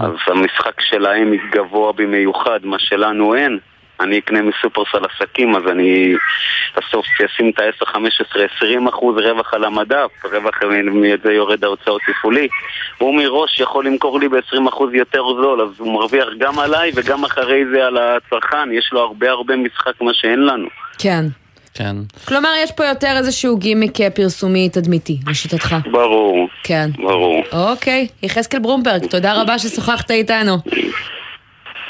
[0.00, 3.58] אז המשחק שלהם גבוה במיוחד, מה שלנו אין.
[4.00, 6.14] אני אקנה מסופרסל עסקים, אז אני
[6.76, 12.48] בסוף אשים את ה-10, 15, 20 אחוז רווח על המדף, רווח מזה יורד ההוצאות תפעולי.
[12.98, 17.24] הוא מראש יכול למכור לי ב-20 אחוז יותר זול, אז הוא מרוויח גם עליי וגם
[17.24, 18.72] אחרי זה על הצרכן.
[18.72, 20.68] יש לו הרבה הרבה משחק מה שאין לנו.
[20.98, 21.24] כן.
[21.74, 21.96] כן.
[22.24, 25.76] כלומר, יש פה יותר איזשהו גימיק אה, פרסומי תדמיתי, לשיטתך.
[25.90, 26.90] ברור, כן.
[26.96, 27.52] ברומברג.
[27.52, 30.56] אוקיי, יחזקאל ברומברג, תודה רבה ששוחחת איתנו.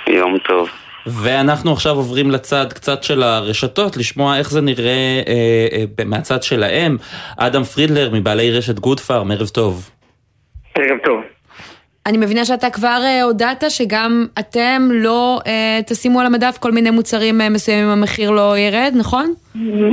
[0.06, 0.68] יום טוב.
[1.06, 6.96] ואנחנו עכשיו עוברים לצד קצת של הרשתות, לשמוע איך זה נראה אה, אה, מהצד שלהם.
[7.36, 9.90] אדם פרידלר מבעלי רשת גוד פארם, ערב טוב.
[10.74, 11.20] ערב טוב.
[12.06, 16.90] אני מבינה שאתה כבר אה, הודעת שגם אתם לא אה, תשימו על המדף כל מיני
[16.90, 19.34] מוצרים אה, מסוימים המחיר לא ירד, נכון?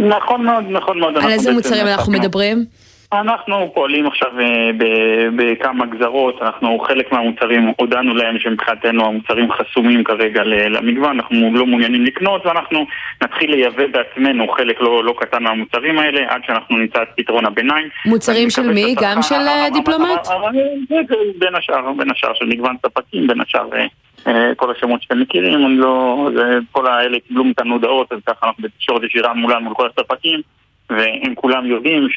[0.09, 1.17] נכון מאוד, נכון מאוד.
[1.17, 2.19] על איזה מוצרים אנחנו הפקנו.
[2.19, 2.65] מדברים?
[3.13, 4.69] אנחנו פועלים עכשיו אה,
[5.35, 12.05] בכמה גזרות, אנחנו חלק מהמוצרים, הודענו להם שמבחינתנו המוצרים חסומים כרגע למגוון, אנחנו לא מעוניינים
[12.05, 12.85] לקנות ואנחנו
[13.23, 17.87] נתחיל לייבא בעצמנו חלק לא, לא קטן מהמוצרים האלה עד שאנחנו נמצא את פתרון הביניים.
[18.05, 18.95] מוצרים של מי?
[19.01, 20.25] גם של, אה, דיפלומט?
[20.89, 20.95] זה
[21.39, 23.85] בין השאר, בין השאר של מגוון ספקים, בין השאר אה,
[24.27, 26.29] אה, כל השמות שאתם מכירים, אני לא,
[26.71, 30.41] כל האלה קיבלו מאיתנו הודעות, אז ככה אנחנו בתקשורת ישירה מולם מול כל הספקים.
[30.89, 32.15] והם כולם יודעים ש,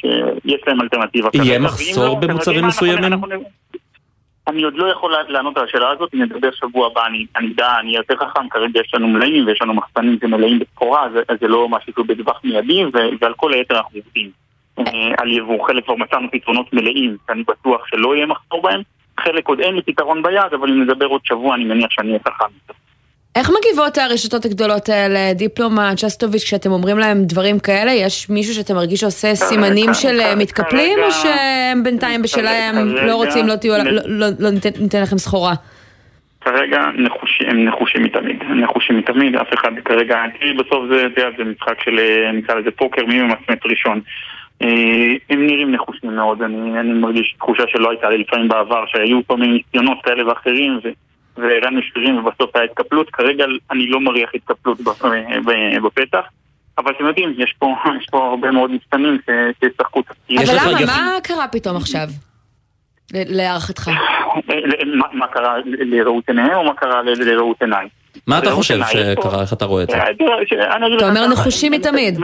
[0.00, 3.12] שיש להם אלטרנטיבה יהיה כרגע, ואם מחסור לא, במוצרים מסוימים?
[4.48, 7.78] אני עוד לא יכול לענות על השאלה הזאת, אם נדבר שבוע הבא, אני אני אדע,
[7.80, 11.68] אני יותר חכם, כרגע יש לנו מלאים ויש לנו מחסנים שמלאים בסחורה, אז זה לא
[11.68, 12.84] משהו שהוא בטווח מיידי,
[13.20, 14.30] ועל כל היתר אנחנו עובדים.
[14.78, 18.82] אה, על יבוא, חלק כבר מצאנו פתרונות מלאים, שאני בטוח שלא יהיה מחסור בהם,
[19.20, 22.20] חלק עוד אין לי פתרון ביד, אבל אם נדבר עוד שבוע, אני מניח שאני אהיה
[22.28, 22.72] חכם.
[23.36, 27.92] איך מגיבות הרשתות הגדולות האלה, דיפלומט, שסטוביץ', כשאתם אומרים להם דברים כאלה?
[27.92, 33.46] יש מישהו שאתה מרגיש שעושה סימנים של אה, מתקפלים, או שהם בינתיים בשלהם לא רוצים,
[33.46, 35.52] לא תהיו, לא- לא- לא ניתן- לכם סחורה?
[36.40, 37.04] כרגע הם
[37.66, 41.74] נחושים מתמיד, הם נחושים מתמיד, אף אחד כרגע, תראי בסוף זה, אתה יודע, זה משחק
[41.84, 44.00] של, אה, נקרא לזה פוקר, מי ממצמץ ראשון.
[44.62, 44.68] אה,
[45.30, 49.36] הם נראים נחושים מאוד, אני, אני מרגיש תחושה שלא הייתה לי לפעמים בעבר, שהיו כל
[49.36, 50.88] מיני ניסיונות כאלה ואחרים, ו,
[51.36, 54.88] והראינו שירים ובסוף היה התקפלות, כרגע אני לא מריח התקפלות ב-
[55.46, 56.24] ב- בפתח.
[56.78, 59.30] אבל אתם יודעים, יש פה, יש פה הרבה מאוד מסתנים ש-
[59.64, 60.40] שישחקו תפקיד.
[60.40, 60.80] יש אבל למה?
[60.80, 62.06] יח- מה קרה פתאום עכשיו?
[63.14, 63.88] ל- להערכתך.
[64.96, 67.88] מה, מה קרה לראות עיניהם או מה קרה לראות עיניי?
[68.26, 69.40] מה אתה חושב שקרה?
[69.42, 69.96] איך אתה רואה את זה?
[69.96, 70.10] אה,
[70.98, 72.18] אתה אומר נחושים הם- מתמיד.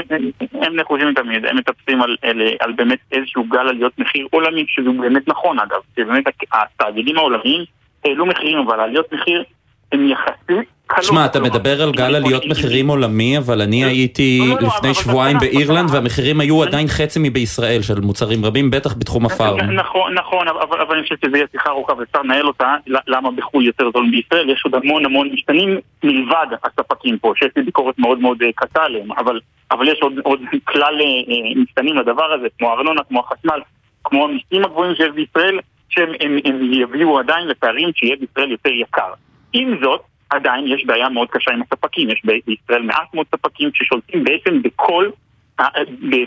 [0.63, 4.91] הם- נחושים מתמיד, הם מטפסים על, על, על באמת איזשהו גל עליות מחיר עולמי, שזה
[5.01, 7.65] באמת נכון אגב, שבאמת התאגידים העולמיים
[8.05, 9.45] העלו מחירים, אבל עליות מחיר
[9.93, 11.05] הן יחסית קלות.
[11.05, 14.95] שמע, אתה מדבר על גל עליות מחירים עולמי, אבל אני הייתי לא, לא, לא, לפני
[14.95, 15.91] שבועיים באירלנד.
[15.91, 19.71] והמחירים היו עדיין חצי מבישראל של מוצרים רבים, בטח בתחום הפארם.
[19.71, 22.75] נכון, נכון, אבל, אני חושב שזה יהיה שיחה ארוכה ואפשר לנהל אותה,
[23.07, 27.63] למה בחו"ל יותר זול בישראל, יש עוד המון המון משתנים מלבד הספקים פה, שיש לי
[27.63, 32.47] ביקורת מאוד מאוד אה, קשה עליהם, אבל, יש עוד, כלל אה, אה, משתנים לדבר הזה,
[32.59, 33.61] כמו הארנונה, כמו החשמל,
[34.05, 39.13] כמו המיסים הגבוהים שיש בישראל, שהם הם, הם יביאו עדיין לפערים שיהיה בישראל יותר יקר.
[39.53, 44.25] עם זאת, עדיין יש בעיה מאוד קשה עם הספקים, יש בישראל מעט מאוד ספקים ששולטים
[44.25, 45.11] בעצם בכל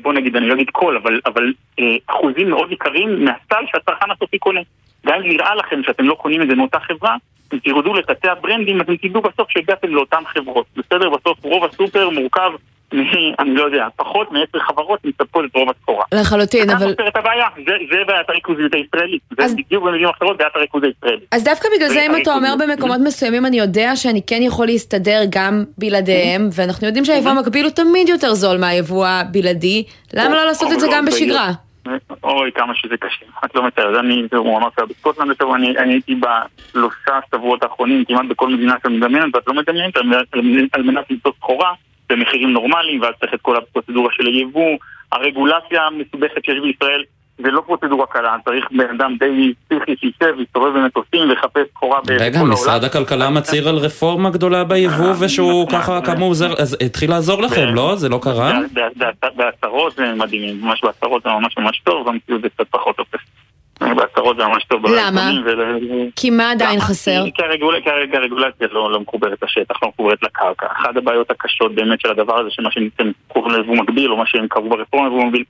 [0.02, 4.38] בוא נגיד, אני לא אגיד כל, אבל, אבל אה, אחוזים מאוד יקרים מהסל שהצרכן הסופי
[4.38, 4.60] קונה.
[5.06, 7.16] גם אם נראה לכם שאתם לא קונים את זה מאותה חברה,
[7.54, 10.66] אם תרדו לתתי הברנדים, אתם תדעו בסוף שהגעתם לאותן חברות.
[10.78, 11.10] בסדר?
[11.10, 12.52] בסוף רוב הסופר מורכב.
[13.40, 16.06] אני לא יודע, פחות מעשר חברות מספקות את רוב הסחורה.
[16.14, 16.88] לחלוטין, כאן אבל...
[16.88, 19.22] נוצר את הבעיה, זה, בעיית הריכוזיות הישראלית.
[19.38, 21.24] זה בדיוק במילים אחרות בעיית הריכוז הישראלית.
[21.32, 22.56] אז דווקא בגלל זה אם אתה אומר.
[22.60, 27.72] במקומות מסוימים אני יודע שאני כן יכול להסתדר גם בלעדיהם ואנחנו יודעים שהיבוא המקביל הוא
[27.72, 31.52] תמיד יותר זול מהיבוא הבלעדי למה לא לעשות את זה גם בשגרה?
[32.24, 33.26] אוי, כמה שזה קשה.
[33.46, 33.98] את לא מתארת.
[34.00, 38.92] אני, הוא אמר שהיה בסקוטלנד השבוע, אני הייתי בשלושה שבועות האחרונים כמעט בכל מדינה שאת
[38.92, 39.96] מדמיינת, ואת לא מדמיינת
[40.74, 41.74] על מנת למצוא סחורה
[42.12, 44.78] במחירים נורמליים, ואז צריך את כל הפרוצדורה של היבוא,
[45.12, 47.04] הרגולציה המסובכת שיש בישראל.
[47.44, 52.14] זה לא פרוצדורה קלה, צריך בן אדם די פסיכי שישב, יסתובב במטוסים ויחפש סחורה בכל
[52.14, 52.54] רגע, העולם.
[52.54, 56.54] משרד הכלכלה מצהיר על רפורמה גדולה ביבוא ושהוא ככה כמה הוא עוזר,
[56.86, 57.96] התחיל לעזור לכם, לא?
[57.96, 58.60] זה לא קרה?
[59.36, 63.06] בעשרות זה מדהים, ממש בעשרות זה ממש ממש טוב, במציאות זה קצת פחות טוב.
[63.90, 64.86] בעשרות זה ממש טוב.
[64.86, 65.32] למה?
[65.46, 66.80] ול- כי מה עדיין?
[66.80, 67.24] חסר?
[67.36, 67.42] כי
[68.18, 70.68] הרגולציה לא, לא מחוברת לשטח, לא מחוברת לקרקע.
[70.72, 74.48] אחת הבעיות הקשות באמת של הדבר הזה, שמה שהם קוראים ליבוא מקביל, או מה שהם
[74.48, 75.44] קראו ברפורמה ליבוא מקביל,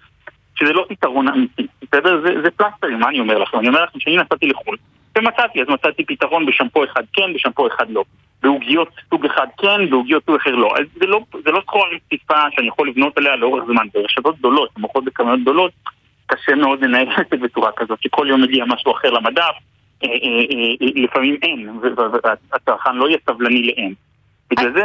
[0.56, 2.22] שזה לא פתרון אמיתי, בסדר?
[2.44, 3.60] זה, פלסטרים, מה אני אומר לכם?
[3.60, 4.76] אני אומר לכם שאני נסעתי לחו"ל,
[5.18, 8.04] ומצאתי, אז מצאתי פתרון בשמפו אחד כן, בשמפו אחד לא.
[8.44, 10.74] בעוגיות סוג אחד כן, בעוגיות סוג אחר לא.
[10.80, 13.88] אז זה לא, לא סחורה רציפה שאני יכול לבנות עליה לאורך זמן.
[13.94, 15.72] ברשתות גדולות, שמוכרות בכמויות גדולות,
[16.34, 19.56] קשה מאוד לנהל עסק בצורה כזאת, שכל יום מגיע משהו אחר למדף,
[20.04, 21.70] אה, אה, אה, לפעמים אין,
[22.52, 23.94] והצרכן לא יהיה סבלני לאין.
[24.52, 24.84] בגלל זה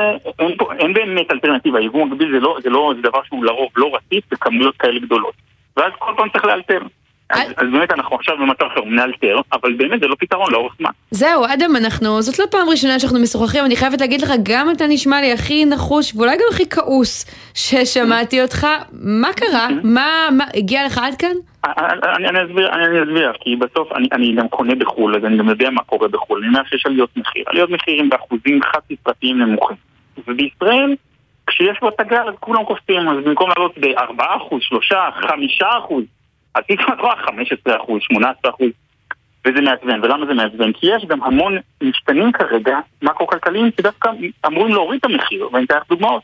[0.79, 4.25] אין, באמת אלטרנטיבה, יבוא מקביל זה לא, זה לא, זה דבר שהוא לרוב לא רציף
[4.31, 5.35] בכמויות כאלה גדולות.
[5.77, 6.81] ואז כל פעם צריך לאלתר.
[7.31, 7.45] אז, אה.
[7.57, 10.91] אז באמת אנחנו עכשיו במצב חירום נאלתר, אבל באמת זה לא פתרון לאורך זמן.
[11.11, 14.85] זהו, אדם, אנחנו, זאת לא פעם ראשונה שאנחנו משוחחים, אני חייבת להגיד לך, גם אתה
[14.89, 18.67] נשמע לי הכי נחוש, ואולי גם הכי כעוס ששמעתי אותך.
[18.93, 19.69] מה קרה?
[19.85, 21.37] מה, מה, הגיע לך עד כאן?
[21.65, 25.37] אני, אני, אסביר, אני, אני אסביר, כי בסוף אני, אני גם קונה בחו"ל, אז אני
[25.37, 26.39] גם יודע מה קורה בחו"ל.
[26.39, 27.45] אני אומר שיש עליות מחיר.
[27.47, 29.77] עליות מחירים באחוזים חד ספרתיים נמוכים.
[30.29, 30.95] ובישראל,
[31.47, 35.95] כשיש בו את הגל, אז כולם קופצים, אז במקום לעלות ב-4%, 3%, 5%,
[36.57, 37.29] אז פתאום את רואה 15%,
[38.49, 38.65] 18%.
[39.47, 40.05] וזה מעצבן.
[40.05, 40.73] ולמה זה מעצבן?
[40.73, 44.11] כי יש גם המון משתנים כרגע, מקרו-כלכליים, שדווקא
[44.47, 46.23] אמורים להוריד את המחיר, ואני אתן לך דוגמאות.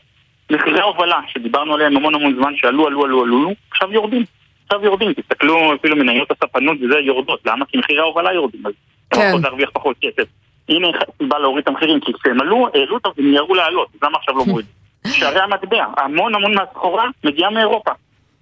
[0.51, 4.23] מחירי ההובלה, שדיברנו עליהם המון המון זמן, שעלו, עלו, עלו, עלו, עכשיו יורדים.
[4.65, 7.65] עכשיו יורדים, תסתכלו אפילו מניות הספנות וזה יורדות, למה?
[7.65, 8.73] כי מחירי ההובלה יורדים, אז
[9.09, 9.21] כן.
[9.21, 10.27] הולכות להרוויח פחות כסף.
[10.69, 14.37] הנה סיבה להוריד את המחירים, כי כשהם עלו, העלו אותם ומיהרו לעלות, אז למה עכשיו
[14.37, 14.65] לא מוריד?
[15.17, 17.91] שערי המטבע, המון המון מהסחורה מגיעה מאירופה.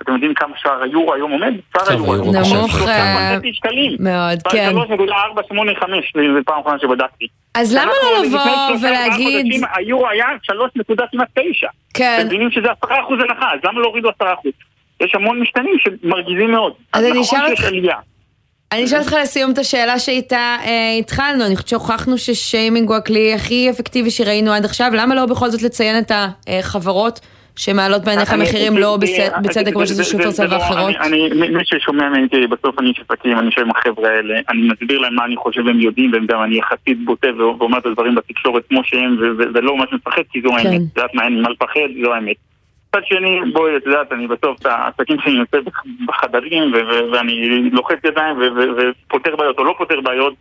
[0.02, 1.54] אתם יודעים כמה שער היורו היום עומד?
[1.74, 3.38] שער היורו היורו, היום עומד נמוך, אה.
[4.00, 4.74] מאוד, כן.
[4.78, 7.28] 3.485, זה פעם אחרונה שבדקתי.
[7.54, 8.40] אז למה לא לבוא
[8.82, 11.68] ולהגיד, היורו היה 3.9.
[11.94, 14.24] כן, מבינים שזה 10% הנחה, אז למה לא הורידו 10%?
[15.02, 16.74] יש המון משתנים שמרגיזים מאוד.
[16.94, 18.02] אז אני נכון אשאל אותך-.
[18.72, 23.34] אני אשאל אותך לסיום את השאלה שאיתה אה, התחלנו, אני חושבת שהוכחנו ששיימינג הוא הכלי
[23.34, 26.12] הכי אפקטיבי שראינו עד עכשיו, למה לא בכל זאת לציין את
[26.48, 27.20] החברות
[27.62, 28.97] שמעלות בעיניך מחירים לא
[29.43, 30.95] בצדק כמו שזה זה- זה- שופרסל לא- ואחרות?
[31.36, 35.15] מי ששומע ממני, בסוף אני איש עסקים, אני יושב עם החבר'ה האלה, אני מסביר להם
[35.15, 38.82] מה אני חושב והם יודעים, והם גם אני יחסית בוטה ואומר את הדברים בתקשורת כמו
[38.84, 39.17] שהם,
[39.54, 40.56] ולא ממש מפחד, כי זו כן.
[40.67, 40.82] האמת.
[40.91, 42.36] את יודעת מה, אין מה לפחד, זו האמת.
[42.95, 46.74] מצד שני, בואי, את יודעת, אני בסוף, את העסקים עושה בח- בחדרים,
[47.13, 47.34] ואני
[47.71, 50.34] לוחץ ידיים ופותר בעיות או לא פותר בעיות,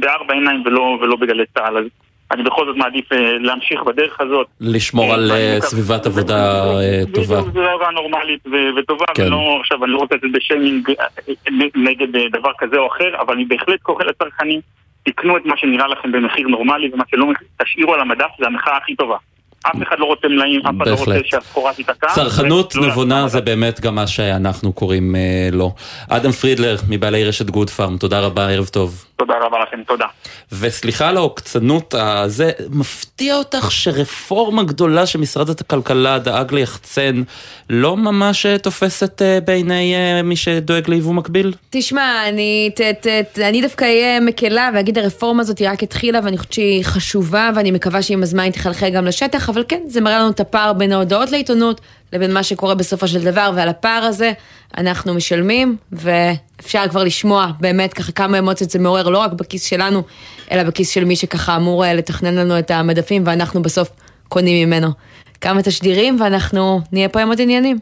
[0.00, 0.62] בארבע עיניים
[1.00, 1.76] ולא בגלי צה"ל.
[1.78, 1.84] אז
[2.30, 4.46] אני בכל זאת מעדיף אה, להמשיך בדרך הזאת.
[4.60, 7.26] לשמור על אה, סביבת עבודה אה, טובה.
[7.26, 8.40] זו עבודה נורמלית
[8.76, 9.26] וטובה, כן.
[9.26, 11.06] ולא עכשיו, אני לא רוצה לצאת בשיימינג אה,
[11.74, 14.60] נגד אה, דבר כזה או אחר, אבל אני בהחלט קורא לצרכנים,
[15.02, 17.26] תקנו את מה שנראה לכם במחיר נורמלי, ומה שלא,
[17.62, 19.16] תשאירו על המדף, זה המחאה הכי טובה.
[19.62, 21.18] אף אחד לא רוצה מלאים, אף אחד לא רוצה.
[21.24, 22.06] שהסחורה תיתקע.
[22.14, 25.74] צרכנות נבונה זה באמת גם מה שאנחנו קוראים אה, לו.
[26.08, 29.04] אדם פרידלר, מבעלי רשת גוד פארם, תודה רבה, ערב טוב.
[29.20, 30.06] תודה רבה לכם, תודה.
[30.52, 37.22] וסליחה על העוקצנות הזה, מפתיע אותך שרפורמה גדולה שמשרד הכלכלה דאג ליחצן
[37.70, 41.52] לא ממש אה, תופסת אה, בעיני אה, מי שדואג ליבוא מקביל?
[41.70, 46.20] תשמע, אני, ת, ת, ת, אני דווקא אהיה מקלה ואגיד הרפורמה הזאת היא רק התחילה
[46.24, 50.00] ואני חושבת שהיא חשובה ואני מקווה שעם הזמן היא תחלחל גם לשטח, אבל כן, זה
[50.00, 51.80] מראה לנו את הפער בין ההודעות לעיתונות
[52.12, 54.32] לבין מה שקורה בסופו של דבר, ועל הפער הזה
[54.78, 60.02] אנחנו משלמים, ואפשר כבר לשמוע באמת ככה כמה אמוציות זה מעורר, לא רק בכיס שלנו,
[60.52, 63.90] אלא בכיס של מי שככה אמור אה, לתכנן לנו את המדפים, ואנחנו בסוף
[64.28, 64.88] קונים ממנו.
[65.40, 67.78] כמה תשדירים ואנחנו נהיה פה עם עוד עניינים.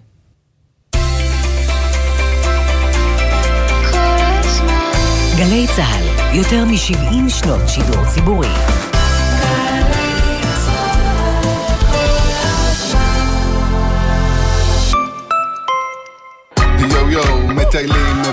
[5.36, 8.48] גלי צה"ל, יותר מ-70 שנות שידור ציבורי.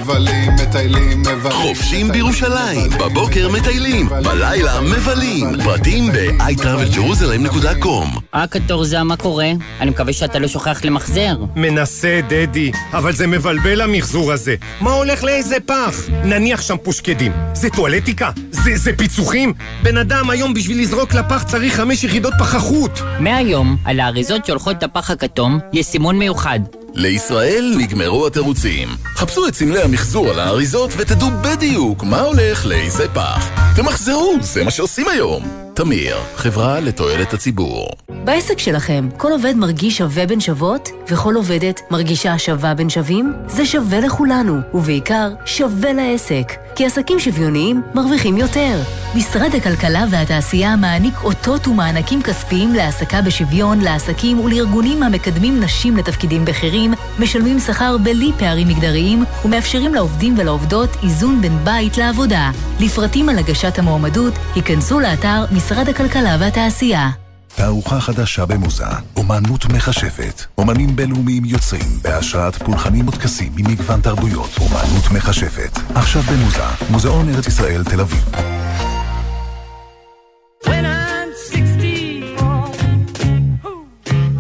[0.06, 1.52] מבלים, מטיילים, מבלים.
[1.52, 5.48] חופשים בירושלים, בבוקר מטיילים, בלילה מבלים.
[5.64, 9.52] פרטים ב-iTravelJerusalem.com אה, קטורזה, מה קורה?
[9.80, 11.36] אני מקווה שאתה לא שוכח למחזר.
[11.56, 14.56] מנסה, דדי, אבל זה מבלבל המחזור הזה.
[14.82, 16.10] מה הולך לאיזה פח?
[16.24, 17.32] נניח שם פושקדים.
[17.54, 18.32] זה טואלטיקה?
[18.52, 19.54] זה, זה פיצוחים?
[19.84, 23.02] בן אדם היום בשביל לזרוק לפח צריך חמש יחידות פחחות.
[23.20, 26.60] מהיום, על האריזות שהולכות לפח הכתום, יש סימון מיוחד.
[26.96, 28.90] לישראל נגמרו התירוצים.
[29.16, 33.50] חפשו את סמלי המחזור על האריזות ותדעו בדיוק מה הולך לאיזה פח.
[33.76, 35.44] תמחזרו, זה מה שעושים היום.
[35.74, 37.88] תמיר, חברה לתועלת הציבור.
[38.24, 43.34] בעסק שלכם, כל עובד מרגיש שווה בין שוות, וכל עובדת מרגישה שווה בין שווים?
[43.48, 46.65] זה שווה לכולנו, ובעיקר, שווה לעסק.
[46.76, 48.82] כי עסקים שוויוניים מרוויחים יותר.
[49.16, 56.94] משרד הכלכלה והתעשייה מעניק אותות ומענקים כספיים להעסקה בשוויון לעסקים ולארגונים המקדמים נשים לתפקידים בכירים,
[57.20, 62.52] משלמים שכר בלי פערים מגדריים, ומאפשרים לעובדים ולעובדות איזון בין בית לעבודה.
[62.80, 67.25] לפרטים על הגשת המועמדות, היכנסו לאתר משרד הכלכלה והתעשייה.
[67.56, 70.42] תערוכה חדשה במוזה, אומנות מכשפת.
[70.58, 74.50] אומנים בינלאומיים יוצרים בהשראת פולחנים וטקסים ממגוון תרבויות.
[74.60, 75.80] אומנות מכשפת.
[75.96, 78.26] עכשיו במוזה, מוזיאון ארץ ישראל תל אביב.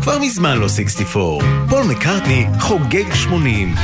[0.01, 1.45] כבר מזמן לא 64.
[1.69, 3.75] פול מקארטני חוגג 80.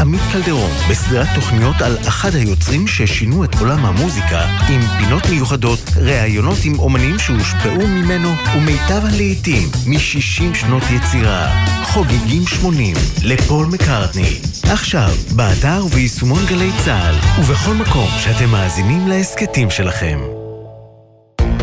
[0.00, 6.58] עמית קלדרון, בסדרת תוכניות על אחד היוצרים ששינו את עולם המוזיקה, עם פינות מיוחדות, ראיונות
[6.64, 11.66] עם אומנים שהושפעו ממנו, ומיטב הלעיתים מ-60 שנות יצירה.
[11.84, 14.38] חוגגים 80 לפול מקארטני.
[14.62, 20.18] עכשיו, באתר וביישומון גלי צה"ל, ובכל מקום שאתם מאזינים להסכתים שלכם.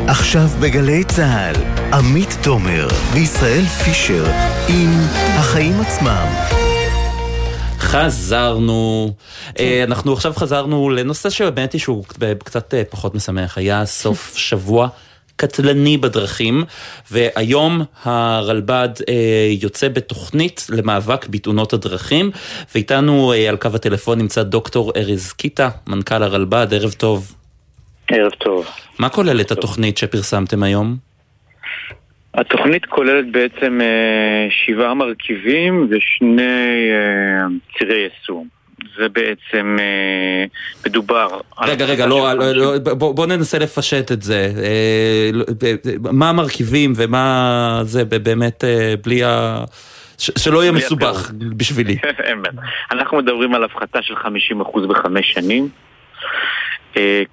[0.08, 1.56] עכשיו בגלי צה"ל,
[1.94, 4.26] עמית תומר וישראל פישר
[4.68, 4.92] עם
[5.38, 6.65] החיים עצמם.
[7.80, 9.14] חזרנו.
[9.60, 12.06] אה, אנחנו עכשיו חזרנו לנושא שבאמת היא שהוא
[12.44, 13.58] קצת אה, פחות משמח.
[13.58, 14.88] היה סוף שבוע
[15.36, 16.64] קטלני בדרכים,
[17.12, 22.32] והיום הרלב"ד אה, יוצא בתוכנית למאבק בתאונות הדרכים,
[22.76, 27.36] ואיתנו אה, על קו הטלפון נמצא דוקטור ארז קיטה, מנכ"ל הרלב"ד, ערב טוב.
[28.12, 28.66] ערב טוב.
[29.00, 30.98] מה כוללת התוכנית שפרסמתם היום?
[32.38, 36.42] התוכנית כוללת בעצם אה, שבעה מרכיבים ושני
[36.92, 38.48] אה, צירי יישום.
[38.98, 40.46] זה בעצם אה,
[40.86, 41.28] מדובר.
[41.62, 44.52] רגע, רגע, לא, לא, לא, בוא, בוא ננסה לפשט את זה.
[45.34, 45.46] לא,
[46.12, 48.64] מה המרכיבים ומה זה באמת
[49.04, 49.64] בלי ה...
[50.18, 51.98] ש- שלא יהיה מסובך בשבילי.
[52.92, 55.70] אנחנו מדברים על הפחתה של 50% בחמש שנים,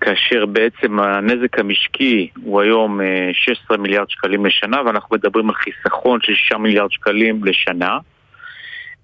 [0.01, 6.19] כאשר בעצם הנזק המשקי הוא היום אה, 16 מיליארד שקלים לשנה, ואנחנו מדברים על חיסכון
[6.23, 7.99] של 6 מיליארד שקלים לשנה,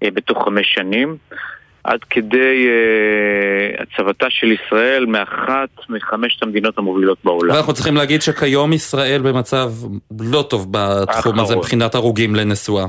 [0.03, 1.17] אה, בתוך חמש שנים.
[1.83, 7.53] עד כדי אה, הצבתה של ישראל מאחת מחמשת המדינות המובילות בעולם.
[7.55, 9.71] ואנחנו צריכים להגיד שכיום ישראל במצב
[10.19, 11.55] לא טוב בתחום הזה.
[11.55, 12.85] מבחינת הרוגים לנשואה.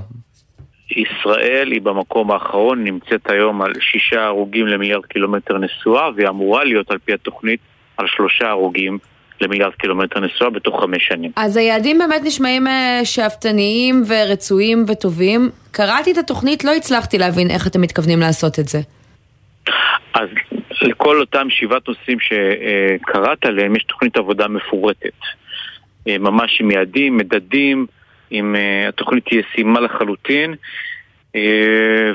[0.90, 6.90] ישראל היא במקום האחרון, נמצאת היום על שישה הרוגים למיליארד קילומטר נסועה, והיא אמורה להיות
[6.90, 7.60] על פי התוכנית
[7.96, 8.98] על שלושה הרוגים
[9.40, 11.30] למיליארד קילומטר נסועה בתוך חמש שנים.
[11.36, 15.50] אז היעדים באמת נשמעים אה, שאפתניים ורצויים וטובים.
[15.70, 18.78] קראתי את התוכנית, לא הצלחתי להבין איך אתם מתכוונים לעשות את זה.
[20.14, 20.28] אז
[20.82, 25.18] לכל אותם שבעת נושאים שקראת עליהם, יש תוכנית עבודה מפורטת.
[26.08, 27.86] אה, ממש עם יעדים, מדדים,
[28.30, 30.54] עם אה, התוכנית תהיה ישימה לחלוטין.
[31.36, 31.40] אה,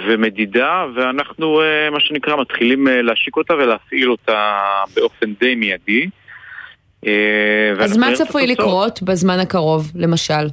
[0.07, 4.59] ומדידה, ואנחנו, אה, מה שנקרא, מתחילים להשיק אותה ולהפעיל אותה
[4.95, 6.09] באופן די מיידי.
[7.79, 8.47] אז מה צפוי.
[8.47, 10.47] לקרות בזמן הקרוב, למשל?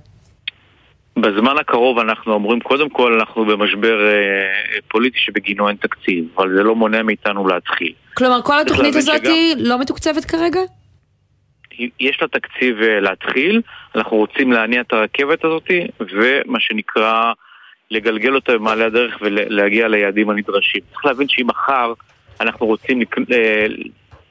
[1.17, 4.11] בזמן הקרוב אנחנו אומרים, קודם כל אנחנו במשבר אה,
[4.89, 7.93] פוליטי שבגינו אין תקציב, אבל זה לא מונע מאיתנו להתחיל.
[8.15, 10.61] כלומר, כל התוכנית הזאת שגם- לא מתוקצבת כרגע?
[12.01, 13.61] יש לה תקציב אה, להתחיל,
[13.97, 15.71] אנחנו רוצים להניע את הרכבת הזאת,
[16.01, 17.33] ומה שנקרא,
[17.91, 20.81] לגלגל אותה במעלה הדרך ולהגיע ליעדים הנדרשים.
[20.93, 21.93] צריך להבין שאם מחר
[22.41, 23.67] אנחנו רוצים לק- אה,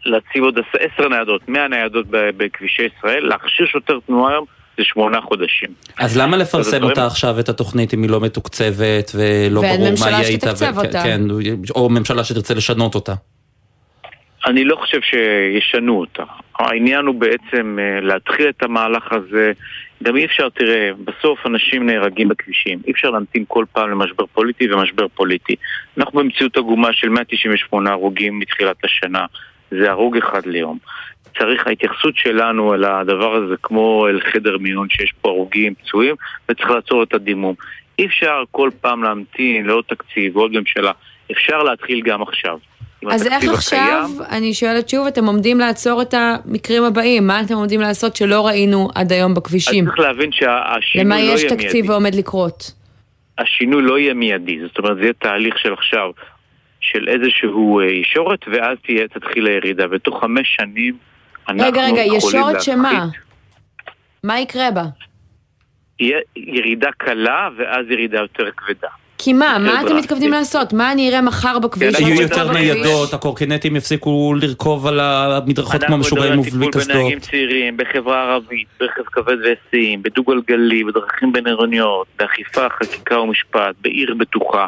[0.06, 4.46] להציב עוד עש- עשר ניידות, מאה ניידות ב- בכבישי ישראל, להכשיר שוטר תנועה היום
[4.78, 5.70] זה שמונה חודשים.
[5.98, 9.92] אז למה לפרסם אותה עכשיו, את התוכנית, אם היא לא מתוקצבת ולא ואין ברור מה
[9.92, 10.48] ממשלה יהיה איתה?
[10.56, 11.04] שתתקצב ו- אותה.
[11.04, 11.22] כן,
[11.76, 13.14] או ממשלה שתרצה לשנות אותה.
[14.46, 16.24] אני לא חושב שישנו אותה.
[16.60, 19.52] העניין הוא בעצם אה, להתחיל את המהלך הזה.
[20.04, 22.80] גם אי אפשר, תראה, בסוף אנשים נהרגים בכבישים.
[22.88, 25.56] אי אפשר להמתין כל פעם למשבר פוליטי ומשבר פוליטי.
[25.98, 29.26] אנחנו במציאות עגומה של 198 הרוגים מתחילת השנה.
[29.72, 30.78] זה הרוג אחד ליום.
[31.38, 36.16] צריך, ההתייחסות שלנו אל הדבר הזה כמו אל חדר מיון שיש פה הרוגים, פצועים,
[36.50, 37.56] וצריך לעצור את הדימום.
[38.00, 40.92] אי אפשר כל פעם להמתין לעוד תקציב ועוד ממשלה.
[41.32, 42.58] אפשר להתחיל גם עכשיו.
[43.10, 44.32] אז איך עכשיו, הקיים.
[44.32, 47.28] אני שואלת שוב, אתם עומדים לעצור את המקרים הבאים?
[47.28, 49.88] מה אתם עומדים לעשות שלא ראינו עד היום בכבישים?
[49.88, 51.64] אז צריך להבין שהשינוי למה לא יהיה יש מיידי.
[51.64, 52.72] תקציב ועומד לקרות?
[53.38, 56.12] השינוי לא יהיה מיידי, זאת אומרת זה יהיה תהליך של עכשיו,
[56.80, 59.88] של איזשהו אה, ישורת, ואז תהיה, תתחיל הירידה.
[59.88, 60.98] בתוך חמש שנים
[61.50, 62.62] אנחנו רגע, רגע, ישורת.
[62.62, 63.06] שמה?
[64.24, 64.84] מה יקרה בה?
[66.00, 68.88] יהיה ירידה קלה ואז ירידה יותר כבדה.
[69.24, 70.74] כי מה, מה חבר'ה, אתם מתכוונים לעשות?
[70.74, 72.00] מה אני אראה מחר בכביש?
[72.00, 72.52] יהיו אני יותר?
[72.52, 77.32] ניידות, הקורקינטים יפסיקו לרכוב על המדרכות כמו אנחנו משוגעים מדברים ובלי על טיפול בנהגים קסדות.
[77.32, 84.66] צעירים, בחברה ערבית, ברכב כבד והיסעים, בדו-גלגלי, בדרכים בין-עירוניות, באכיפה, חקיקה ומשפט, בעיר בטוחה.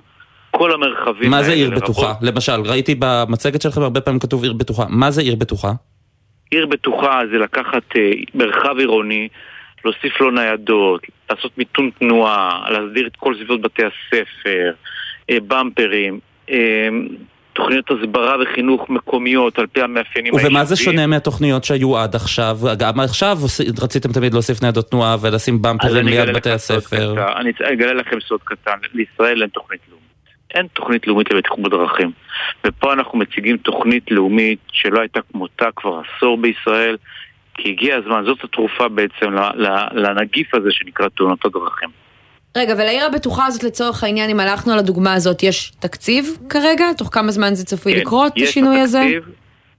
[0.52, 2.14] כל המרחבים מה זה עיר בטוחה?
[2.22, 4.86] למשל, ראיתי במצגת שלכם הרבה פעמים כתוב עיר בטוחה.
[4.90, 5.72] מה זה עיר בטוחה?
[6.52, 9.28] עיר בטוחה זה לקחת אה, מרחב עירוני,
[9.86, 14.72] להוסיף לו ניידות, לעשות מיתון תנועה, להסדיר את כל סביבות בתי הספר,
[15.30, 16.20] אה, במפרים,
[16.50, 16.90] אה,
[17.54, 20.76] תוכניות הסברה וחינוך מקומיות על פי המאפיינים ובמה זה.
[20.76, 22.58] שונה מהתוכניות שהיו עד עכשיו?
[22.78, 23.38] גם עכשיו
[23.84, 27.16] רציתם תמיד להוסיף ניידות תנועה ולשים במפרים ליד בתי הספר.
[27.16, 27.42] קטן.
[27.42, 30.04] אני אגלה לכם סוד קטן, לישראל אין תוכנית לאומית.
[30.54, 32.12] אין תוכנית לאומית לבטיחות בדרכים.
[32.68, 36.98] ופה אנחנו מציגים תוכנית לאומית שלא הייתה כמותה כבר עשור בישראל,
[37.58, 39.26] כי הגיע הזמן, זאת התרופה בעצם
[39.92, 41.90] לנגיף הזה שנקרא תאונות הדרכים.
[42.58, 46.86] רגע, ולעיר הבטוחה הזאת לצורך העניין, אם הלכנו על הדוגמה הזאת, יש תקציב כרגע?
[46.98, 49.00] תוך כמה זמן זה צפוי כן, לקרות, השינוי הזה?
[49.04, 49.24] תקציב,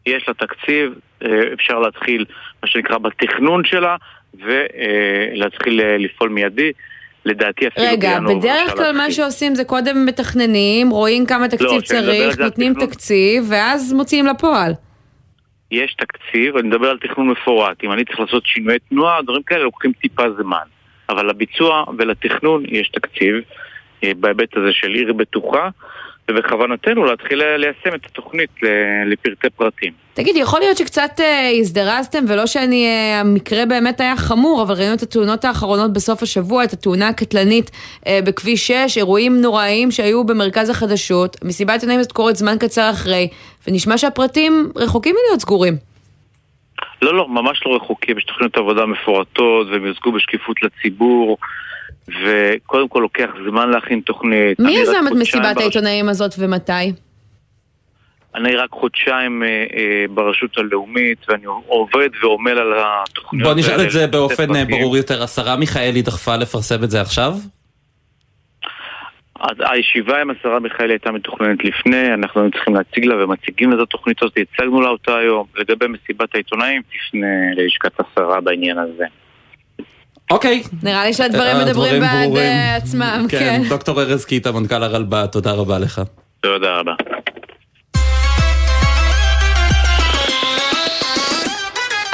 [0.06, 2.24] יש לה תקציב, אה, אפשר להתחיל,
[2.62, 3.96] מה שנקרא, בתכנון שלה,
[4.34, 6.72] ולהתחיל אה, לפעול מיידי.
[7.26, 9.10] לדעתי אפילו רגע, בינואר בדרך כלל מה.
[9.10, 13.92] שעושים זה קודם מתכננים, רואים כמה תקציב כשאני מדבר על צריך, נותנים תכנון- תקציב, ואז
[13.92, 14.72] מוציאים לפועל.
[15.70, 17.84] יש תקציב, אני מדבר על תכנון מפורט.
[17.84, 20.66] אם אני צריך לעשות שינויי תנועה, דברים כאלה לוקחים טיפה זמן.
[21.08, 23.34] אבל לביצוע ולתכנון יש תקציב
[24.04, 25.68] אה, בהיבט הזה של עיר בטוחה,
[26.30, 28.50] ובכוונתנו להתחיל ליישם את התוכנית
[29.06, 29.92] לפרטי פרטים.
[30.14, 34.94] תגיד, יכול להיות שקצת אה, הזדרזתם, ולא שאני, אה, המקרה באמת היה חמור, אבל ראינו
[34.94, 37.70] את התאונות האחרונות בסוף השבוע, את התאונה הקטלנית
[38.06, 43.28] אה, בכביש 6, אירועים נוראיים שהיו במרכז החדשות, מסיבת עיתונאים הזאת קורית זמן קצר אחרי,
[43.68, 45.74] ונשמע שהפרטים רחוקים מלהיות סגורים.
[47.02, 51.36] לא, לא, ממש לא רחוקים, יש תוכניות עבודה מפורטות, והם יוזגו בשקיפות לציבור.
[52.08, 54.58] וקודם כל לוקח זמן להכין תוכנית.
[54.60, 56.92] מי יזם את מסיבת העיתונאים הזאת ומתי?
[58.34, 63.90] אני רק חודשיים אה, אה, ברשות הלאומית, ואני עובד ועמל על התוכניות בוא נשאל את
[63.90, 65.22] זה באופן אה, ברור יותר.
[65.22, 67.32] השרה מיכאלי דחפה לפרסם את זה עכשיו?
[69.40, 73.76] אז הישיבה עם השרה מיכאלי הייתה מתוכננת לפני, אנחנו היינו צריכים להציג לה ומציגים לה
[73.76, 75.46] את התוכנית הזאת, הצגנו לה אותה היום.
[75.56, 77.26] לגבי מסיבת העיתונאים, תפנה
[77.56, 79.04] ללשכת השרה בעניין הזה.
[80.30, 80.62] אוקיי.
[80.82, 82.30] נראה לי שהדברים מדברים בעד
[82.76, 83.38] עצמם, כן.
[83.38, 86.02] כן, דוקטור ארז קיטה, מנכ"ל הרלב"ד, תודה רבה לך.
[86.40, 86.92] תודה רבה.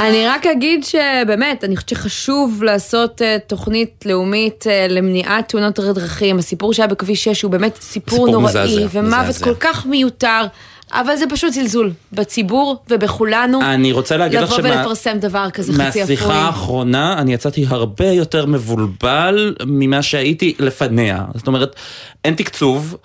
[0.01, 6.39] אני רק אגיד שבאמת, אני חושבת שחשוב לעשות uh, תוכנית לאומית למניעת תאונות דרכים.
[6.39, 9.45] הסיפור שהיה בכביש 6 הוא באמת סיפור, סיפור נוראי, מזעזע, ומוות מזעזע.
[9.45, 10.47] כל כך מיותר.
[10.93, 13.61] אבל זה פשוט זלזול בציבור ובכולנו.
[13.63, 14.59] אני רוצה להגיד לך שמה...
[14.59, 16.01] לבוא ולפרסם דבר כזה חצי אפוי.
[16.01, 21.25] מהשיחה האחרונה אני יצאתי הרבה יותר מבולבל ממה שהייתי לפניה.
[21.35, 21.77] זאת אומרת,
[22.25, 22.97] אין תקצוב,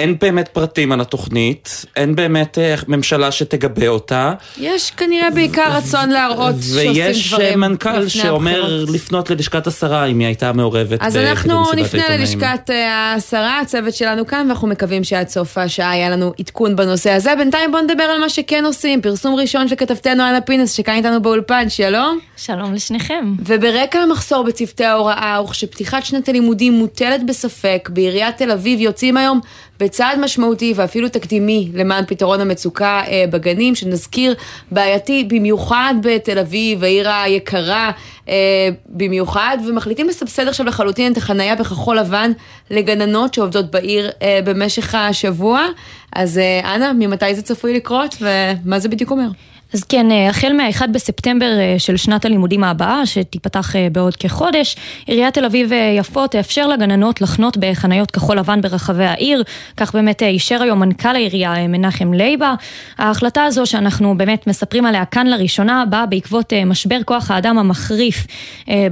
[0.00, 4.32] אין באמת פרטים על התוכנית, אין באמת אה, ממשלה שתגבה אותה.
[4.58, 8.90] יש כנראה בעיקר רצון להראות שעושים דברים ויש אה, מנכ"ל שאומר הבחירות.
[8.90, 14.26] לפנות ללשכת השרה אם היא הייתה מעורבת אז אנחנו נפנה ללשכת אה, השרה, הצוות שלנו
[14.26, 17.32] כאן, ואנחנו מקווים שעד סוף השעה היה לנו עדכון בנושא הזה.
[17.38, 19.02] בינתיים בואו נדבר על מה שכן עושים.
[19.02, 22.18] פרסום ראשון של כתבתנו אנה פינס, שכאן איתנו באולפן, שלום.
[22.36, 23.34] שלום לשניכם.
[23.46, 29.40] וברקע המחסור בצוותי ההוראה, וכשפתיחת שנת הלימודים מוטלת בספק, בעיריית תל אביב יוצאים היום
[29.80, 34.34] בצעד משמעותי ואפילו תקדימי למען פתרון המצוקה אה, בגנים, שנזכיר
[34.70, 37.90] בעייתי במיוחד בתל אביב, העיר היקרה
[38.28, 42.32] אה, במיוחד, ומחליטים לסבסד עכשיו לחלוטין את החנייה בכחול לבן
[42.70, 45.66] לגננות שעובדות בעיר אה, במשך השבוע.
[46.12, 49.28] אז אנא, ממתי זה צפוי לקרות ומה זה בדיוק אומר?
[49.74, 54.76] אז כן, אה, החל מה-1 בספטמבר אה, של שנת הלימודים הבאה, שתיפתח אה, בעוד כחודש,
[55.06, 59.42] עיריית תל אביב-יפו תאפשר לגננות לחנות בחניות כחול לבן ברחבי העיר,
[59.76, 62.54] כך באמת אישר היום מנכ"ל העירייה מנחם לייבה.
[62.98, 68.26] ההחלטה הזו שאנחנו באמת מספרים עליה כאן לראשונה, באה בעקבות משבר כוח האדם המחריף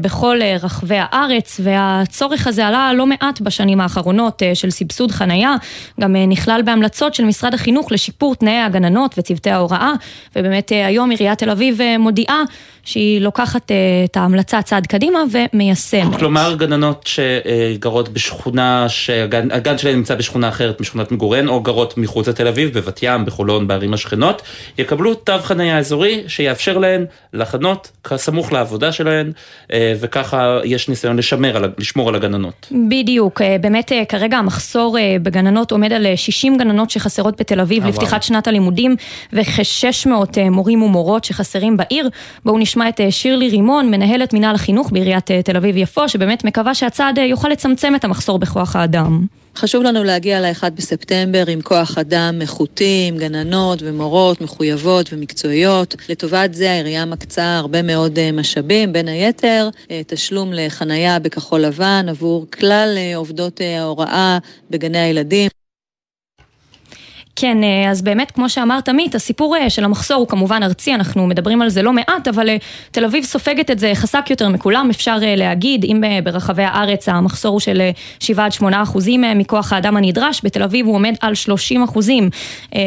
[0.01, 5.55] בכל רחבי הארץ, והצורך הזה עלה לא מעט בשנים האחרונות של סבסוד חנייה,
[6.01, 9.93] גם נכלל בהמלצות של משרד החינוך לשיפור תנאי הגננות וצוותי ההוראה,
[10.37, 12.42] ובאמת באמת היום עיריית תל אביב אה, מודיעה
[12.89, 16.18] שהיא לוקחת אה, את ההמלצה צעד קדימה ומיישמת.
[16.18, 22.49] כלומר, גננות שגרות בשכונה, שהגן שלהן נמצא בשכונה אחרת משכונת מגוריהן, או גרות מחוץ לתל
[22.49, 24.43] אביב, בבת ים, בחולון, בערים השכנות,
[24.78, 29.32] יקבלו תו חניה אזורי שיאפשר להן לחנות סמוך לעבודה שלהן,
[29.72, 32.72] אה, וככה יש ניסיון לשמר, לשמור על הגננות.
[32.89, 38.97] בדיוק, באמת כרגע המחסור בגננות עומד על 60 גננות שחסרות בתל אביב לפתיחת שנת הלימודים,
[39.32, 40.11] וכ-600
[40.51, 42.09] מורים ומורות שחסרים בעיר.
[42.45, 46.74] בואו נשמע את אה, שירלי רימון, מנהלת מינהל החינוך בעיריית אה, תל אביב-יפו, שבאמת מקווה
[46.74, 49.26] שהצעד אה, יוכל לצמצם את המחסור בכוח האדם.
[49.57, 55.97] חשוב לנו להגיע ל-1 בספטמבר עם כוח אדם איכותי, עם גננות ומורות מחויבות ומקצועיות.
[56.09, 59.68] לטובת זה העירייה מקצה הרבה מאוד משאבים, בין היתר
[60.07, 64.39] תשלום לחנייה בכחול לבן עבור כלל עובדות ההוראה
[64.70, 65.57] בגני הילדים.
[67.41, 71.26] כן, אה, אז באמת, כמו שאמרת עמית, הסיפור אה, של המחסור הוא כמובן ארצי, אנחנו
[71.26, 72.57] מדברים על זה לא מעט, אבל אה,
[72.91, 77.61] תל אביב סופגת את זה חזק יותר מכולם, אפשר להגיד, אם ברחבי הארץ המחסור הוא
[77.61, 77.82] של
[78.20, 82.30] 7 עד 8 אחוזים מכוח האדם הנדרש, בתל אביב הוא עומד על 30 אחוזים.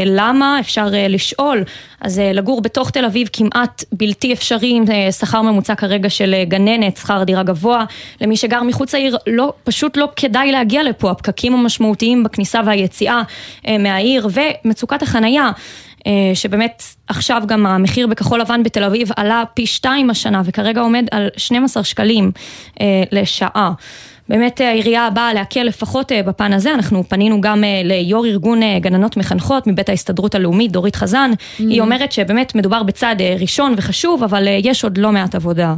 [0.06, 0.60] למה?
[0.60, 1.64] אפשר לשאול.
[2.02, 7.24] אז לגור בתוך תל אביב כמעט בלתי אפשרי עם שכר ממוצע כרגע של גננת, שכר
[7.24, 7.86] דירה גבוה.
[8.22, 11.12] למי שגר מחוץ לעיר, לא, פשוט לא כדאי להגיע לפה.
[11.12, 13.22] הפקקים המשמעותיים בכניסה והיציאה
[13.80, 14.28] מהעיר,
[14.66, 15.52] ומצוקת החנייה.
[16.08, 21.06] אה, שבאמת עכשיו גם המחיר בכחול לבן בתל אביב עלה פי שתיים השנה וכרגע עומד
[21.12, 22.32] על 12 שקלים
[22.82, 23.72] אה, לשעה.
[24.30, 29.68] באמת העירייה באה להקל לפחות אה, בפן הזה, אנחנו פנינו גם ליו"ר ארגון גננות מחנכות
[29.68, 31.60] מבית ההסתדרות הלאומית, דורית חזן, mm-hmm.
[31.60, 35.74] היא אומרת שבאמת מדובר בצעד ראשון וחשוב, אבל יש עוד לא מעט עבודה.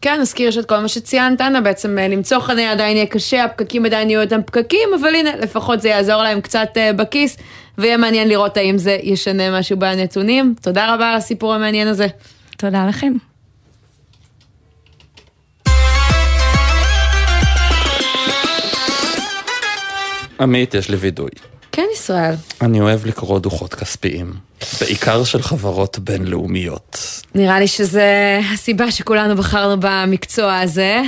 [0.00, 3.86] כן, נזכיר שאת כל מה שציינת, אנה, בעצם אה, למצוא חניה עדיין יהיה קשה, הפקקים
[3.86, 7.36] עדיין יהיו אותם פקקים, אבל הנה, לפחות זה יעזור להם קצת אה, בכיס,
[7.78, 10.54] ויהיה מעניין לראות האם זה ישנה משהו בנתונים.
[10.62, 12.06] תודה רבה על הסיפור המעניין הזה.
[12.56, 13.12] תודה לכם.
[20.40, 21.30] עמית, יש לי וידוי.
[21.78, 22.34] כן, ישראל.
[22.60, 24.32] אני אוהב לקרוא דוחות כספיים,
[24.80, 27.22] בעיקר של חברות בינלאומיות.
[27.34, 31.02] נראה לי שזה הסיבה שכולנו בחרנו במקצוע הזה.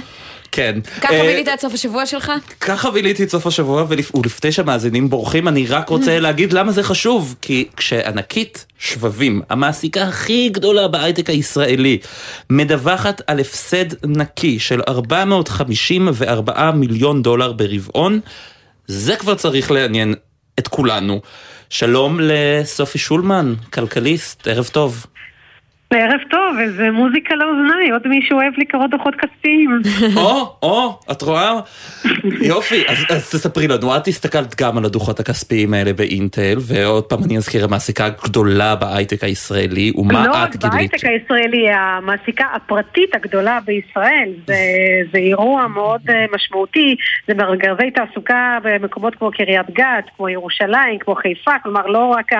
[0.53, 0.79] כן.
[1.01, 2.33] ככה אה, בילית את סוף השבוע שלך?
[2.61, 4.15] ככה ביליתי את סוף השבוע, ולפ...
[4.15, 7.35] ולפני שהמאזינים בורחים, אני רק רוצה להגיד למה זה חשוב.
[7.41, 11.99] כי כשענקית שבבים, המעסיקה הכי גדולה בהייטק הישראלי,
[12.51, 18.21] מדווחת על הפסד נקי של 454 מיליון דולר ברבעון,
[18.87, 20.15] זה כבר צריך לעניין
[20.59, 21.21] את כולנו.
[21.71, 25.07] שלום לסופי שולמן, כלכליסט, ערב טוב.
[25.97, 29.83] ערב טוב, איזה מוזיקה לאוזניי, עוד מישהו אוהב לקרוא דוחות כספיים.
[30.17, 31.61] או, או, את רואה?
[32.41, 37.19] יופי, אז, אז תספרי לנו, את הסתכלת גם על הדוחות הכספיים האלה באינטל, ועוד פעם
[37.25, 40.73] אני אזכיר המעסיקה הגדולה בהייטק הישראלי, ומה לא את רק גילית?
[40.75, 44.55] בהייטק הישראלי, המעסיקה הפרטית הגדולה בישראל, זה,
[45.13, 46.97] זה אירוע מאוד אה, משמעותי,
[47.29, 52.33] זה מרכזי תעסוקה במקומות כמו קריית גת, כמו ירושלים, כמו חיפה, כלומר לא רק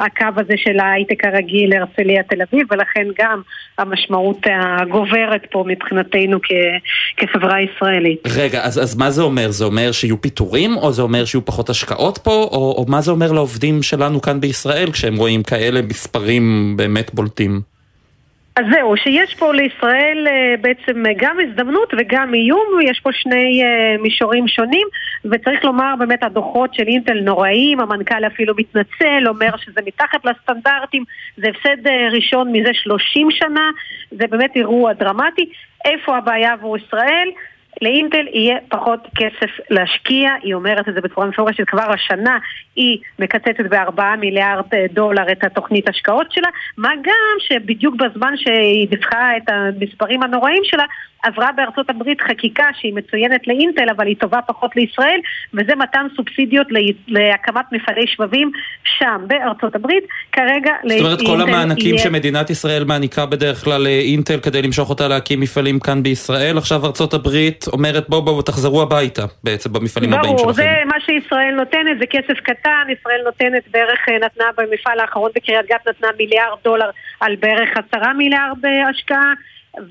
[0.00, 3.42] הקו הזה של ההייטק הרגיל, הרצליה תל אביב, ולכן גם
[3.78, 4.46] המשמעות
[4.80, 8.18] הגוברת פה מבחינתנו כ- כחברה ישראלית.
[8.36, 9.50] רגע, אז, אז מה זה אומר?
[9.50, 13.10] זה אומר שיהיו פיטורים, או זה אומר שיהיו פחות השקעות פה, או, או מה זה
[13.10, 17.75] אומר לעובדים שלנו כאן בישראל, כשהם רואים כאלה מספרים באמת בולטים?
[18.56, 23.62] אז זהו, שיש פה לישראל אה, בעצם אה, גם הזדמנות וגם איום, יש פה שני
[23.64, 24.86] אה, מישורים שונים,
[25.24, 31.04] וצריך לומר באמת הדוחות של אינטל נוראים, המנכ"ל אפילו מתנצל, אומר שזה מתחת לסטנדרטים,
[31.36, 33.70] זה הפסד ראשון מזה 30 שנה,
[34.10, 35.50] זה באמת אירוע דרמטי.
[35.84, 37.28] איפה הבעיה עבור ישראל?
[37.82, 42.38] לאינטל יהיה פחות כסף להשקיע, היא אומרת את זה בצורה מפורשת כבר השנה,
[42.76, 48.88] היא מקצצת בארבעה מיליארד אה, דולר את התוכנית השקעות שלה, מה גם שבדיוק בזמן שהיא
[48.88, 50.84] דיווחה את המספרים הנוראים שלה,
[51.22, 55.20] עברה בארצות הברית חקיקה שהיא מצוינת לאינטל, אבל היא טובה פחות לישראל,
[55.54, 58.50] וזה מתן סובסידיות לה- להקמת מפעלי שבבים
[58.98, 60.04] שם, בארצות הברית.
[60.32, 64.90] כרגע זאת אומרת, כל לאינטל המענקים יהיה- שמדינת ישראל מעניקה בדרך כלל לאינטל כדי למשוך
[64.90, 70.12] אותה להקים מפעלים כאן בישראל, עכשיו ארצות הברית אומרת בואו בואו תחזרו הביתה בעצם במפעלים
[70.12, 70.62] הבאים ברור, שלכם.
[70.62, 75.66] זה מה שישראל נותנת, זה כסף קטן, ישראל נותנת בערך, אה, נתנה במפעל האחרון בקריית
[75.66, 76.90] גת, נתנה מיליארד דולר
[77.20, 79.32] על בערך עשרה מיליארד אה, השקעה.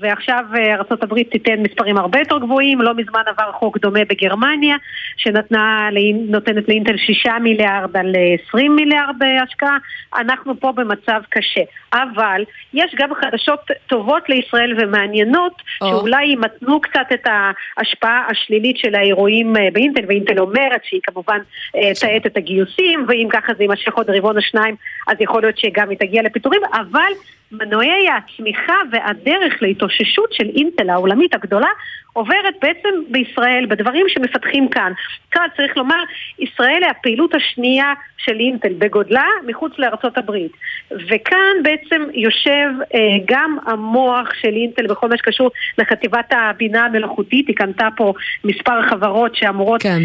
[0.00, 4.76] ועכשיו אה, ארה"ב תיתן מספרים הרבה יותר גבוהים, לא מזמן עבר חוק דומה בגרמניה,
[5.16, 9.76] שנתנה, לאינ- נותנת לאינטל שישה מיליארד על אה, 20 מיליארד אה, השקעה,
[10.18, 11.60] אנחנו פה במצב קשה.
[11.92, 12.42] אבל
[12.74, 15.88] יש גם חדשות טובות לישראל ומעניינות, או.
[15.88, 21.38] שאולי ימתנו קצת את ההשפעה השלילית של האירועים אה, באינטל, ואינטל אומרת שהיא כמובן
[21.76, 24.74] אה, תאט את הגיוסים, ואם ככה זה יימשך עוד רבעון או שניים,
[25.08, 27.12] אז יכול להיות שגם היא תגיע לפיטורים, אבל
[27.52, 31.68] מנועי הצמיחה והדרך להתאוששות של אינטל העולמית הגדולה
[32.16, 34.92] עוברת בעצם בישראל, בדברים שמפתחים כאן.
[35.30, 36.02] כאן צריך לומר,
[36.38, 40.52] ישראל היא הפעילות השנייה של אינטל בגודלה מחוץ לארצות הברית.
[40.90, 47.56] וכאן בעצם יושב אה, גם המוח של אינטל בכל מה שקשור לחטיבת הבינה המלאכותית, היא
[47.56, 48.12] קנתה פה
[48.44, 50.02] מספר חברות שאמורות כן.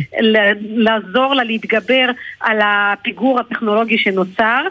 [0.61, 4.61] לעזור לה להתגבר על הפיגור הטכנולוגי שנוצר.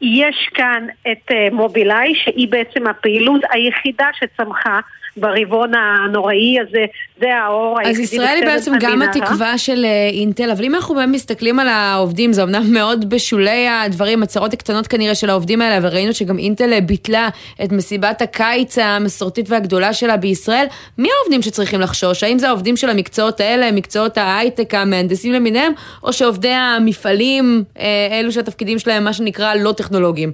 [0.00, 4.80] יש כאן את אה, מובילאיי, שהיא בעצם הפעילות היחידה שצמחה
[5.16, 6.84] ברבעון הנוראי הזה,
[7.20, 8.02] זה האור אז היחידי.
[8.02, 9.02] ישראל היא בעצם גם.
[9.02, 13.68] התקווה של אה, אינטל, אבל אם אנחנו באמת מסתכלים על העובדים, זה אמנם מאוד בשולי
[13.68, 17.28] הדברים, הצהרות הקטנות כנראה של העובדים האלה, אבל ראינו שגם אינטל אה, ביטלה
[17.64, 20.66] את מסיבת הקיץ המסורתית והגדולה שלה בישראל.
[20.98, 22.22] מי העובדים שצריכים לחשוש?
[22.22, 27.84] האם זה העובדים של המקצועות האלה, מקצועות ההייטק, המהנדסים למיניהם, או שעובדי המפעלים, אה,
[28.20, 30.32] אלו שהתפקידים שלהם מה שנקרא לא טכנולוגיים?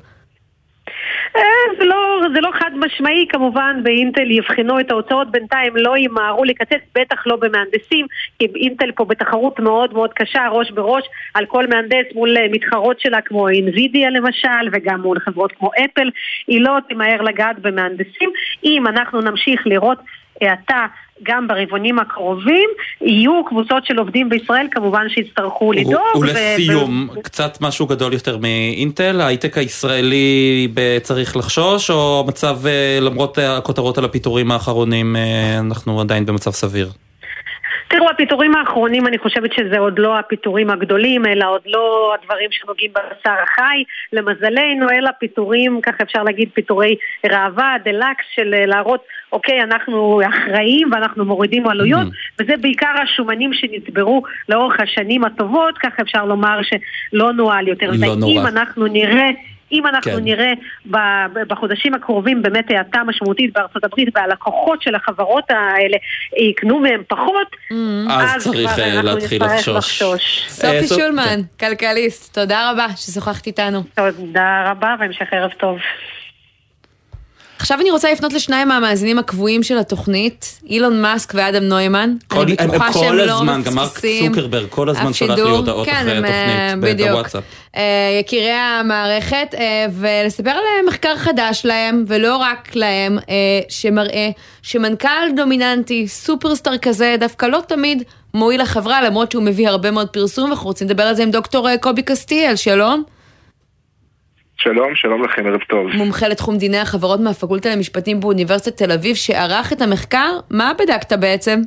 [1.37, 1.43] אה,
[1.79, 6.81] זה לא, זה לא חד משמעי, כמובן באינטל יבחנו את ההוצאות, בינתיים לא ימהרו לקצץ,
[6.95, 8.07] בטח לא במהנדסים,
[8.39, 11.05] כי אינטל פה בתחרות מאוד מאוד קשה, ראש בראש,
[11.35, 16.11] על כל מהנדס מול אה, מתחרות שלה כמו אינווידיה למשל, וגם מול חברות כמו אפל,
[16.47, 18.31] היא לא תמהר לגעת במהנדסים.
[18.65, 19.99] אם אנחנו נמשיך לראות
[20.41, 20.87] האטה
[21.23, 22.71] גם ברבעונים הקרובים,
[23.01, 26.17] יהיו קבוצות של עובדים בישראל כמובן שיצטרכו לדאוג.
[26.17, 30.69] ו- ולסיום, קצת משהו גדול יותר מאינטל, ההייטק הישראלי
[31.03, 36.89] צריך לחשוש, או המצב, אה, למרות הכותרות על הפיטורים האחרונים, אה, אנחנו עדיין במצב סביר?
[37.93, 42.91] תראו, הפיטורים האחרונים, אני חושבת שזה עוד לא הפיטורים הגדולים, אלא עוד לא הדברים שנוגעים
[42.91, 46.97] בבשר החי, למזלנו, אלא פיטורים, ככה אפשר להגיד, פיטורי
[47.31, 52.07] ראווה, דה לוקס, של אה, להראות, אוקיי, אנחנו אחראים ואנחנו מורידים עלויות,
[52.41, 57.91] וזה בעיקר השומנים שנצברו לאורך השנים הטובות, ככה אפשר לומר שלא נועל יותר.
[57.91, 58.49] לא נורא.
[58.49, 59.31] אנחנו נראה...
[59.73, 60.25] אם אנחנו כן.
[60.25, 60.53] נראה
[61.49, 65.97] בחודשים הקרובים באמת האטה משמעותית בארצות הברית והלקוחות של החברות האלה
[66.51, 67.57] יקנו מהם פחות,
[68.11, 70.03] אז צריך כבר אה, אנחנו להתחיל נצטרך לחשוש.
[70.03, 70.45] לחשוש.
[70.45, 73.83] אה, סופי סופ- שולמן, כלכליסט, תודה רבה ששוחחת איתנו.
[73.95, 75.79] תודה רבה והמשך ערב טוב.
[77.63, 82.15] עכשיו אני רוצה לפנות לשניים מהמאזינים הקבועים של התוכנית, אילון מאסק ואדם נוימן.
[82.29, 85.37] כל- אני הם בטוחה כל שהם לא הזמן, גם מרק צוקרברג כל הזמן אף שולח
[85.39, 85.43] לי.
[85.43, 87.09] הודעות כן, אחרי הם, אה, התוכנית בדיוק.
[87.11, 87.43] בוואטסאפ.
[87.77, 87.83] אה,
[88.21, 90.59] יקירי המערכת, אה, ולספר על
[90.89, 93.35] מחקר חדש להם, ולא רק להם, אה,
[93.69, 94.29] שמראה
[94.63, 98.03] שמנכ"ל דומיננטי, סופרסטאר כזה, דווקא לא תמיד
[98.35, 101.69] מועיל לחברה, למרות שהוא מביא הרבה מאוד פרסום, ואנחנו רוצים לדבר על זה עם דוקטור
[101.69, 103.03] אה, קובי קסטיאל, שלום.
[104.57, 105.87] שלום, שלום לכם, ערב טוב.
[105.95, 111.61] מומחה לתחום דיני החברות מהפקולטה למשפטים באוניברסיטת תל אביב, שערך את המחקר, מה בדקת בעצם?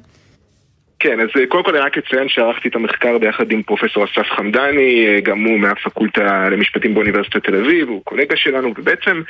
[1.00, 4.28] כן, אז אה, קודם כל אני רק אציין שערכתי את המחקר ביחד עם פרופסור אסף
[4.36, 9.22] חמדני, אה, גם הוא מהפקולטה למשפטים באוניברסיטת תל אביב, הוא קולגה שלנו, ובעצם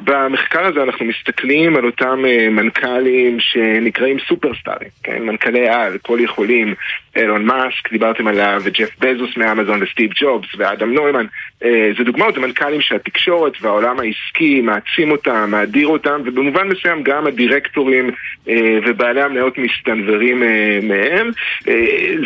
[0.00, 5.22] במחקר הזה אנחנו מסתכלים על אותם אה, מנכ"לים שנקראים סופרסטארים, כן?
[5.22, 6.74] מנכ"לי על, כל יכולים,
[7.16, 11.26] אילון מאסק, דיברתם עליו, וג'ף בזוס מאמזון וסטיב ג'ובס ואדם נוימן,
[11.64, 17.26] אה, זה דוגמאות, זה מנכ"לים שהתקשורת והעולם העסקי מעצים אותם, מאדיר אותם, ובמובן מסוים גם
[17.26, 18.10] הדירקטורים
[18.48, 21.30] אה, ובעלי המניות מסתנוורים אה, מהם.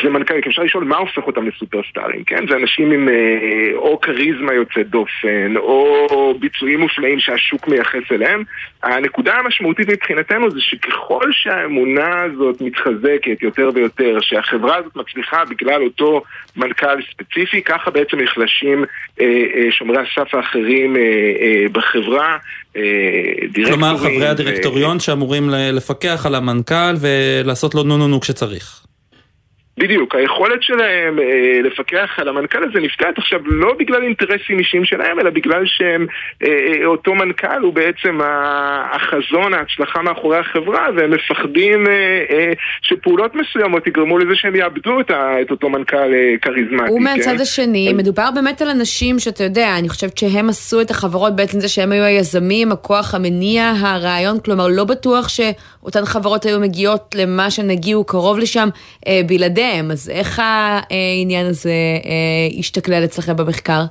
[0.03, 2.49] זה מנכ"לים, אפשר לשאול מה הופך אותם לסופרסטארים, כן?
[2.49, 3.09] זה אנשים עם
[3.75, 8.43] או כריזמה יוצאת דופן, או ביצועים מופלאים שהשוק מייחס אליהם.
[8.83, 16.23] הנקודה המשמעותית מבחינתנו זה שככל שהאמונה הזאת מתחזקת יותר ויותר, שהחברה הזאת מצליחה בגלל אותו
[16.57, 18.85] מנכ"ל ספציפי, ככה בעצם נחלשים
[19.21, 22.37] אה, אה, שומרי הסף האחרים אה, אה, בחברה,
[22.77, 22.83] אה,
[23.41, 23.67] דירקטורים.
[23.67, 28.88] כלומר, חברי ו- הדירקטוריון שאמורים לפקח על המנכ"ל ולעשות לו נו נו נו כשצריך.
[29.79, 35.21] בדיוק, היכולת שלהם אה, לפקח על המנכ"ל הזה נפגעת עכשיו לא בגלל אינטרסים אישיים שלהם,
[35.21, 36.07] אלא בגלל שהם,
[36.43, 38.19] אה, אה, אותו מנכ"ל הוא בעצם
[38.93, 41.93] החזון, ההצלחה מאחורי החברה, והם מפחדים אה,
[42.31, 42.53] אה,
[42.83, 46.93] שפעולות מסוימות יגרמו לזה שהם יאבדו את, את אותו מנכ"ל אה, כריזמטי.
[46.93, 47.41] ומהצד כן?
[47.41, 51.69] השני, מדובר באמת על אנשים שאתה יודע, אני חושבת שהם עשו את החברות בעצם זה
[51.69, 57.71] שהם היו היזמים, הכוח המניע, הרעיון, כלומר לא בטוח שאותן חברות היו מגיעות למה שהן
[57.71, 58.69] הגיעו קרוב לשם
[59.07, 61.71] אה, בלעדיהם, אז איך העניין הזה
[62.05, 63.83] אה, השתכלל אצלכם במחקר?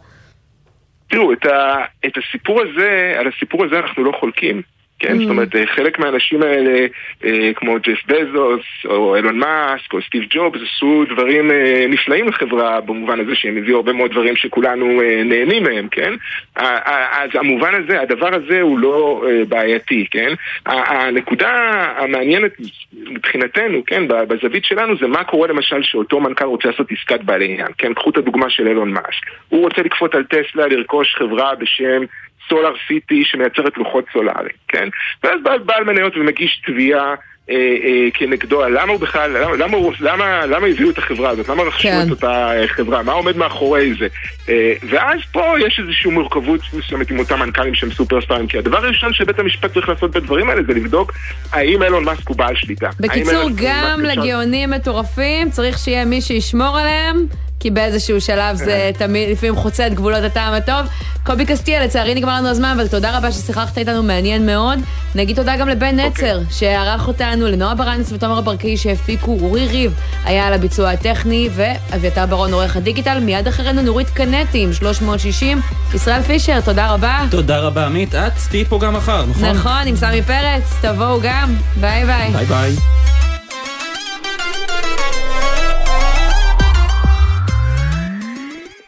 [1.09, 1.75] תראו, את, ה,
[2.05, 4.61] את הסיפור הזה, על הסיפור הזה אנחנו לא חולקים.
[4.99, 5.21] כן, Mm.
[5.21, 6.87] זאת אומרת, אה, חלק מהאנשים האלה,
[7.25, 12.81] אה, כמו ג'ף בזוס, או אילון מאסק, או סטיב ג'ובס, עשו דברים אה, נפלאים לחברה,
[12.81, 16.13] במובן הזה שהם הביאו הרבה מאוד דברים שכולנו נהנים מהם, כן?
[16.55, 20.33] אז המובן הזה, הדבר הזה הוא לא בעייתי, כן?
[20.65, 21.49] הנקודה
[21.97, 22.51] המעניינת
[22.93, 27.67] מבחינתנו, כן, בזווית שלנו, זה מה קורה למשל שאותו מנכ"ל רוצה לעשות עסקת בעלי עניין,
[27.77, 27.93] כן?
[27.93, 29.25] קחו את הדוגמה של אילון מאסק.
[29.49, 32.03] הוא רוצה לקפוץ על טסלה, לרכוש חברה בשם...
[32.49, 34.89] סולאר סיטי שמייצרת לוחות סולאריים, כן?
[35.23, 37.15] ואז בא בעל מניות ומגיש תביעה
[37.49, 41.49] אה, אה, כנגדו, למה הוא בכלל, למה, למה, למה, למה הביאו את החברה הזאת?
[41.49, 42.03] למה רכשו כן.
[42.05, 43.03] את אותה אה, חברה?
[43.03, 44.07] מה עומד מאחורי זה?
[44.49, 49.13] אה, ואז פה יש איזושהי מורכבות מסוימת עם אותם מנכ"לים שהם סופרסטארים, כי הדבר הראשון
[49.13, 51.13] שבית המשפט צריך לעשות בדברים האלה זה לבדוק
[51.51, 52.89] האם אילון מאסק הוא בעל שליטה.
[52.99, 57.25] בקיצור, גם לגאונים מטורפים צריך שיהיה מי שישמור עליהם,
[57.67, 60.85] כי באיזשהו שלב זה תמיד, לפעמים חוצה את גבולות הטעם הטוב.
[61.23, 64.79] קובי קסטיה, לצערי נגמר לנו הזמן, אבל תודה רבה ששוחחת איתנו, מעניין מאוד.
[65.15, 69.93] נגיד תודה גם לבן נצר, שערך אותנו, לנועה ברנס ותומר ברקאי שהפיקו, אורי ריב
[70.25, 73.19] היה על הביצוע הטכני, ואביתר ברון עורך הדיגיטל.
[73.19, 75.61] מיד אחרינו נורית קנטי עם 360.
[75.93, 77.19] ישראל פישר, תודה רבה.
[77.31, 78.15] תודה רבה, עמית.
[78.15, 79.43] את תהיי פה גם מחר, נכון?
[79.45, 81.55] נכון, עם סמי פרץ, תבואו גם.
[81.79, 82.31] ביי ביי.
[82.31, 82.75] ביי ביי.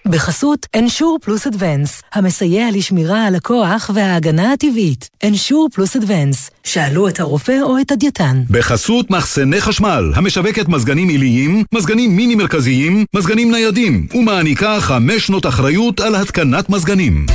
[0.10, 5.10] בחסות אנשור פלוס אדוונס, המסייע לשמירה על הכוח וההגנה הטבעית.
[5.24, 8.42] אנשור פלוס אדוונס, שאלו את הרופא או את הדייתן.
[8.50, 16.00] בחסות מחסני חשמל, המשווקת מזגנים עיליים, מזגנים מיני מרכזיים, מזגנים ניידים, ומעניקה חמש שנות אחריות
[16.00, 17.26] על התקנת מזגנים.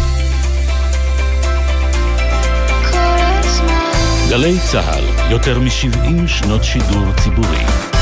[4.30, 7.93] גלי צה"ל, יותר מ-70 שנות שידור ציבורי.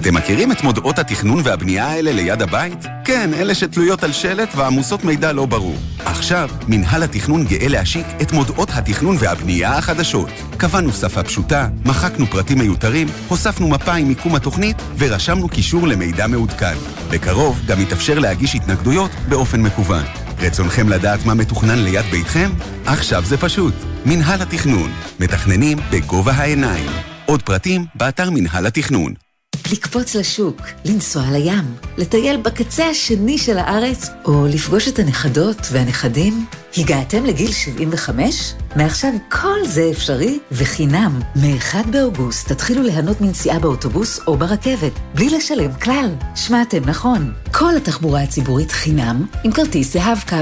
[0.00, 2.86] אתם מכירים את מודעות התכנון והבנייה האלה ליד הבית?
[3.04, 5.76] כן, אלה שתלויות על שלט ועמוסות מידע לא ברור.
[6.04, 10.28] עכשיו, מנהל התכנון גאה להשיק את מודעות התכנון והבנייה החדשות.
[10.56, 16.76] קבענו שפה פשוטה, מחקנו פרטים מיותרים, הוספנו מפה עם מיקום התוכנית ורשמנו קישור למידע מעודכן.
[17.10, 20.04] בקרוב גם יתאפשר להגיש התנגדויות באופן מקוון.
[20.38, 22.50] רצונכם לדעת מה מתוכנן ליד ביתכם?
[22.86, 23.74] עכשיו זה פשוט.
[24.06, 24.90] מנהל התכנון.
[25.20, 26.90] מתכננים בגובה העיניים.
[27.26, 29.29] עוד פרטים באתר מנהל התכנון.
[29.72, 36.46] לקפוץ לשוק, לנסוע לים, לטייל בקצה השני של הארץ, או לפגוש את הנכדות והנכדים?
[36.76, 38.54] הגעתם לגיל 75?
[38.76, 41.20] מעכשיו כל זה אפשרי וחינם.
[41.36, 46.10] מ-1 באוגוסט תתחילו ליהנות מנסיעה באוטובוס או ברכבת, בלי לשלם כלל.
[46.34, 47.32] שמעתם נכון.
[47.52, 50.36] כל התחבורה הציבורית חינם עם כרטיס זהב קו.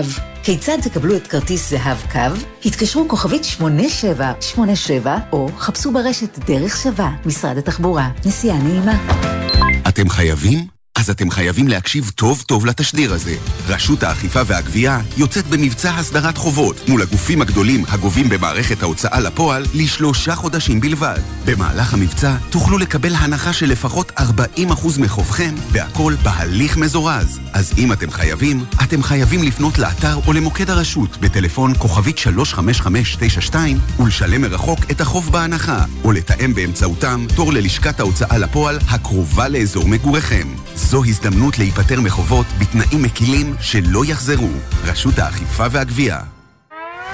[0.49, 2.19] כיצד תקבלו את כרטיס זהב קו?
[2.65, 8.09] התקשרו כוכבית 8787 או חפשו ברשת דרך שווה, משרד התחבורה.
[8.27, 8.99] נסיעה נעימה.
[9.89, 10.78] אתם חייבים?
[10.99, 13.37] אז אתם חייבים להקשיב טוב טוב לתשדיר הזה.
[13.69, 20.35] רשות האכיפה והגבייה יוצאת במבצע הסדרת חובות מול הגופים הגדולים הגובים במערכת ההוצאה לפועל לשלושה
[20.35, 21.19] חודשים בלבד.
[21.45, 24.23] במהלך המבצע תוכלו לקבל הנחה של לפחות 40%
[24.99, 27.41] מחובכם, והכל בהליך מזורז.
[27.53, 34.43] אז אם אתם חייבים, אתם חייבים לפנות לאתר או למוקד הרשות בטלפון כוכבית 35592 ולשלם
[34.43, 40.49] מרחוק את החוב בהנחה, או לתאם באמצעותם תור ללשכת ההוצאה לפועל הקרובה לאזור מגוריכם.
[40.91, 44.49] זו הזדמנות להיפטר מחובות בתנאים מקילים שלא יחזרו.
[44.84, 46.20] רשות האכיפה והגבייה.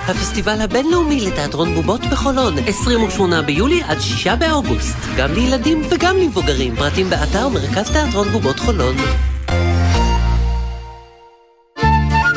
[0.07, 4.97] הפסטיבל הבינלאומי לתיאטרון בובות בחולון, 28 ביולי עד 6 באוגוסט.
[5.17, 6.77] גם לילדים וגם למבוגרים.
[6.77, 8.97] פרטים באתר מרכז תיאטרון בובות חולון.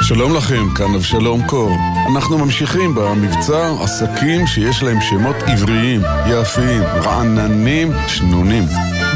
[0.02, 1.72] שלום לכם, כאן אבשלום קור.
[2.12, 8.64] אנחנו ממשיכים במבצע עסקים שיש להם שמות עבריים, יפים, רעננים, שנונים.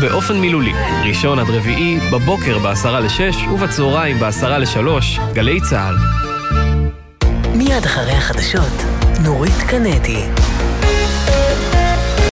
[0.01, 0.73] באופן מילולי,
[1.03, 5.95] ראשון עד רביעי, בבוקר בעשרה לשש ובצהריים בעשרה לשלוש, גלי צה"ל.
[7.55, 8.83] מיד אחרי החדשות,
[9.23, 10.23] נורית קנדי.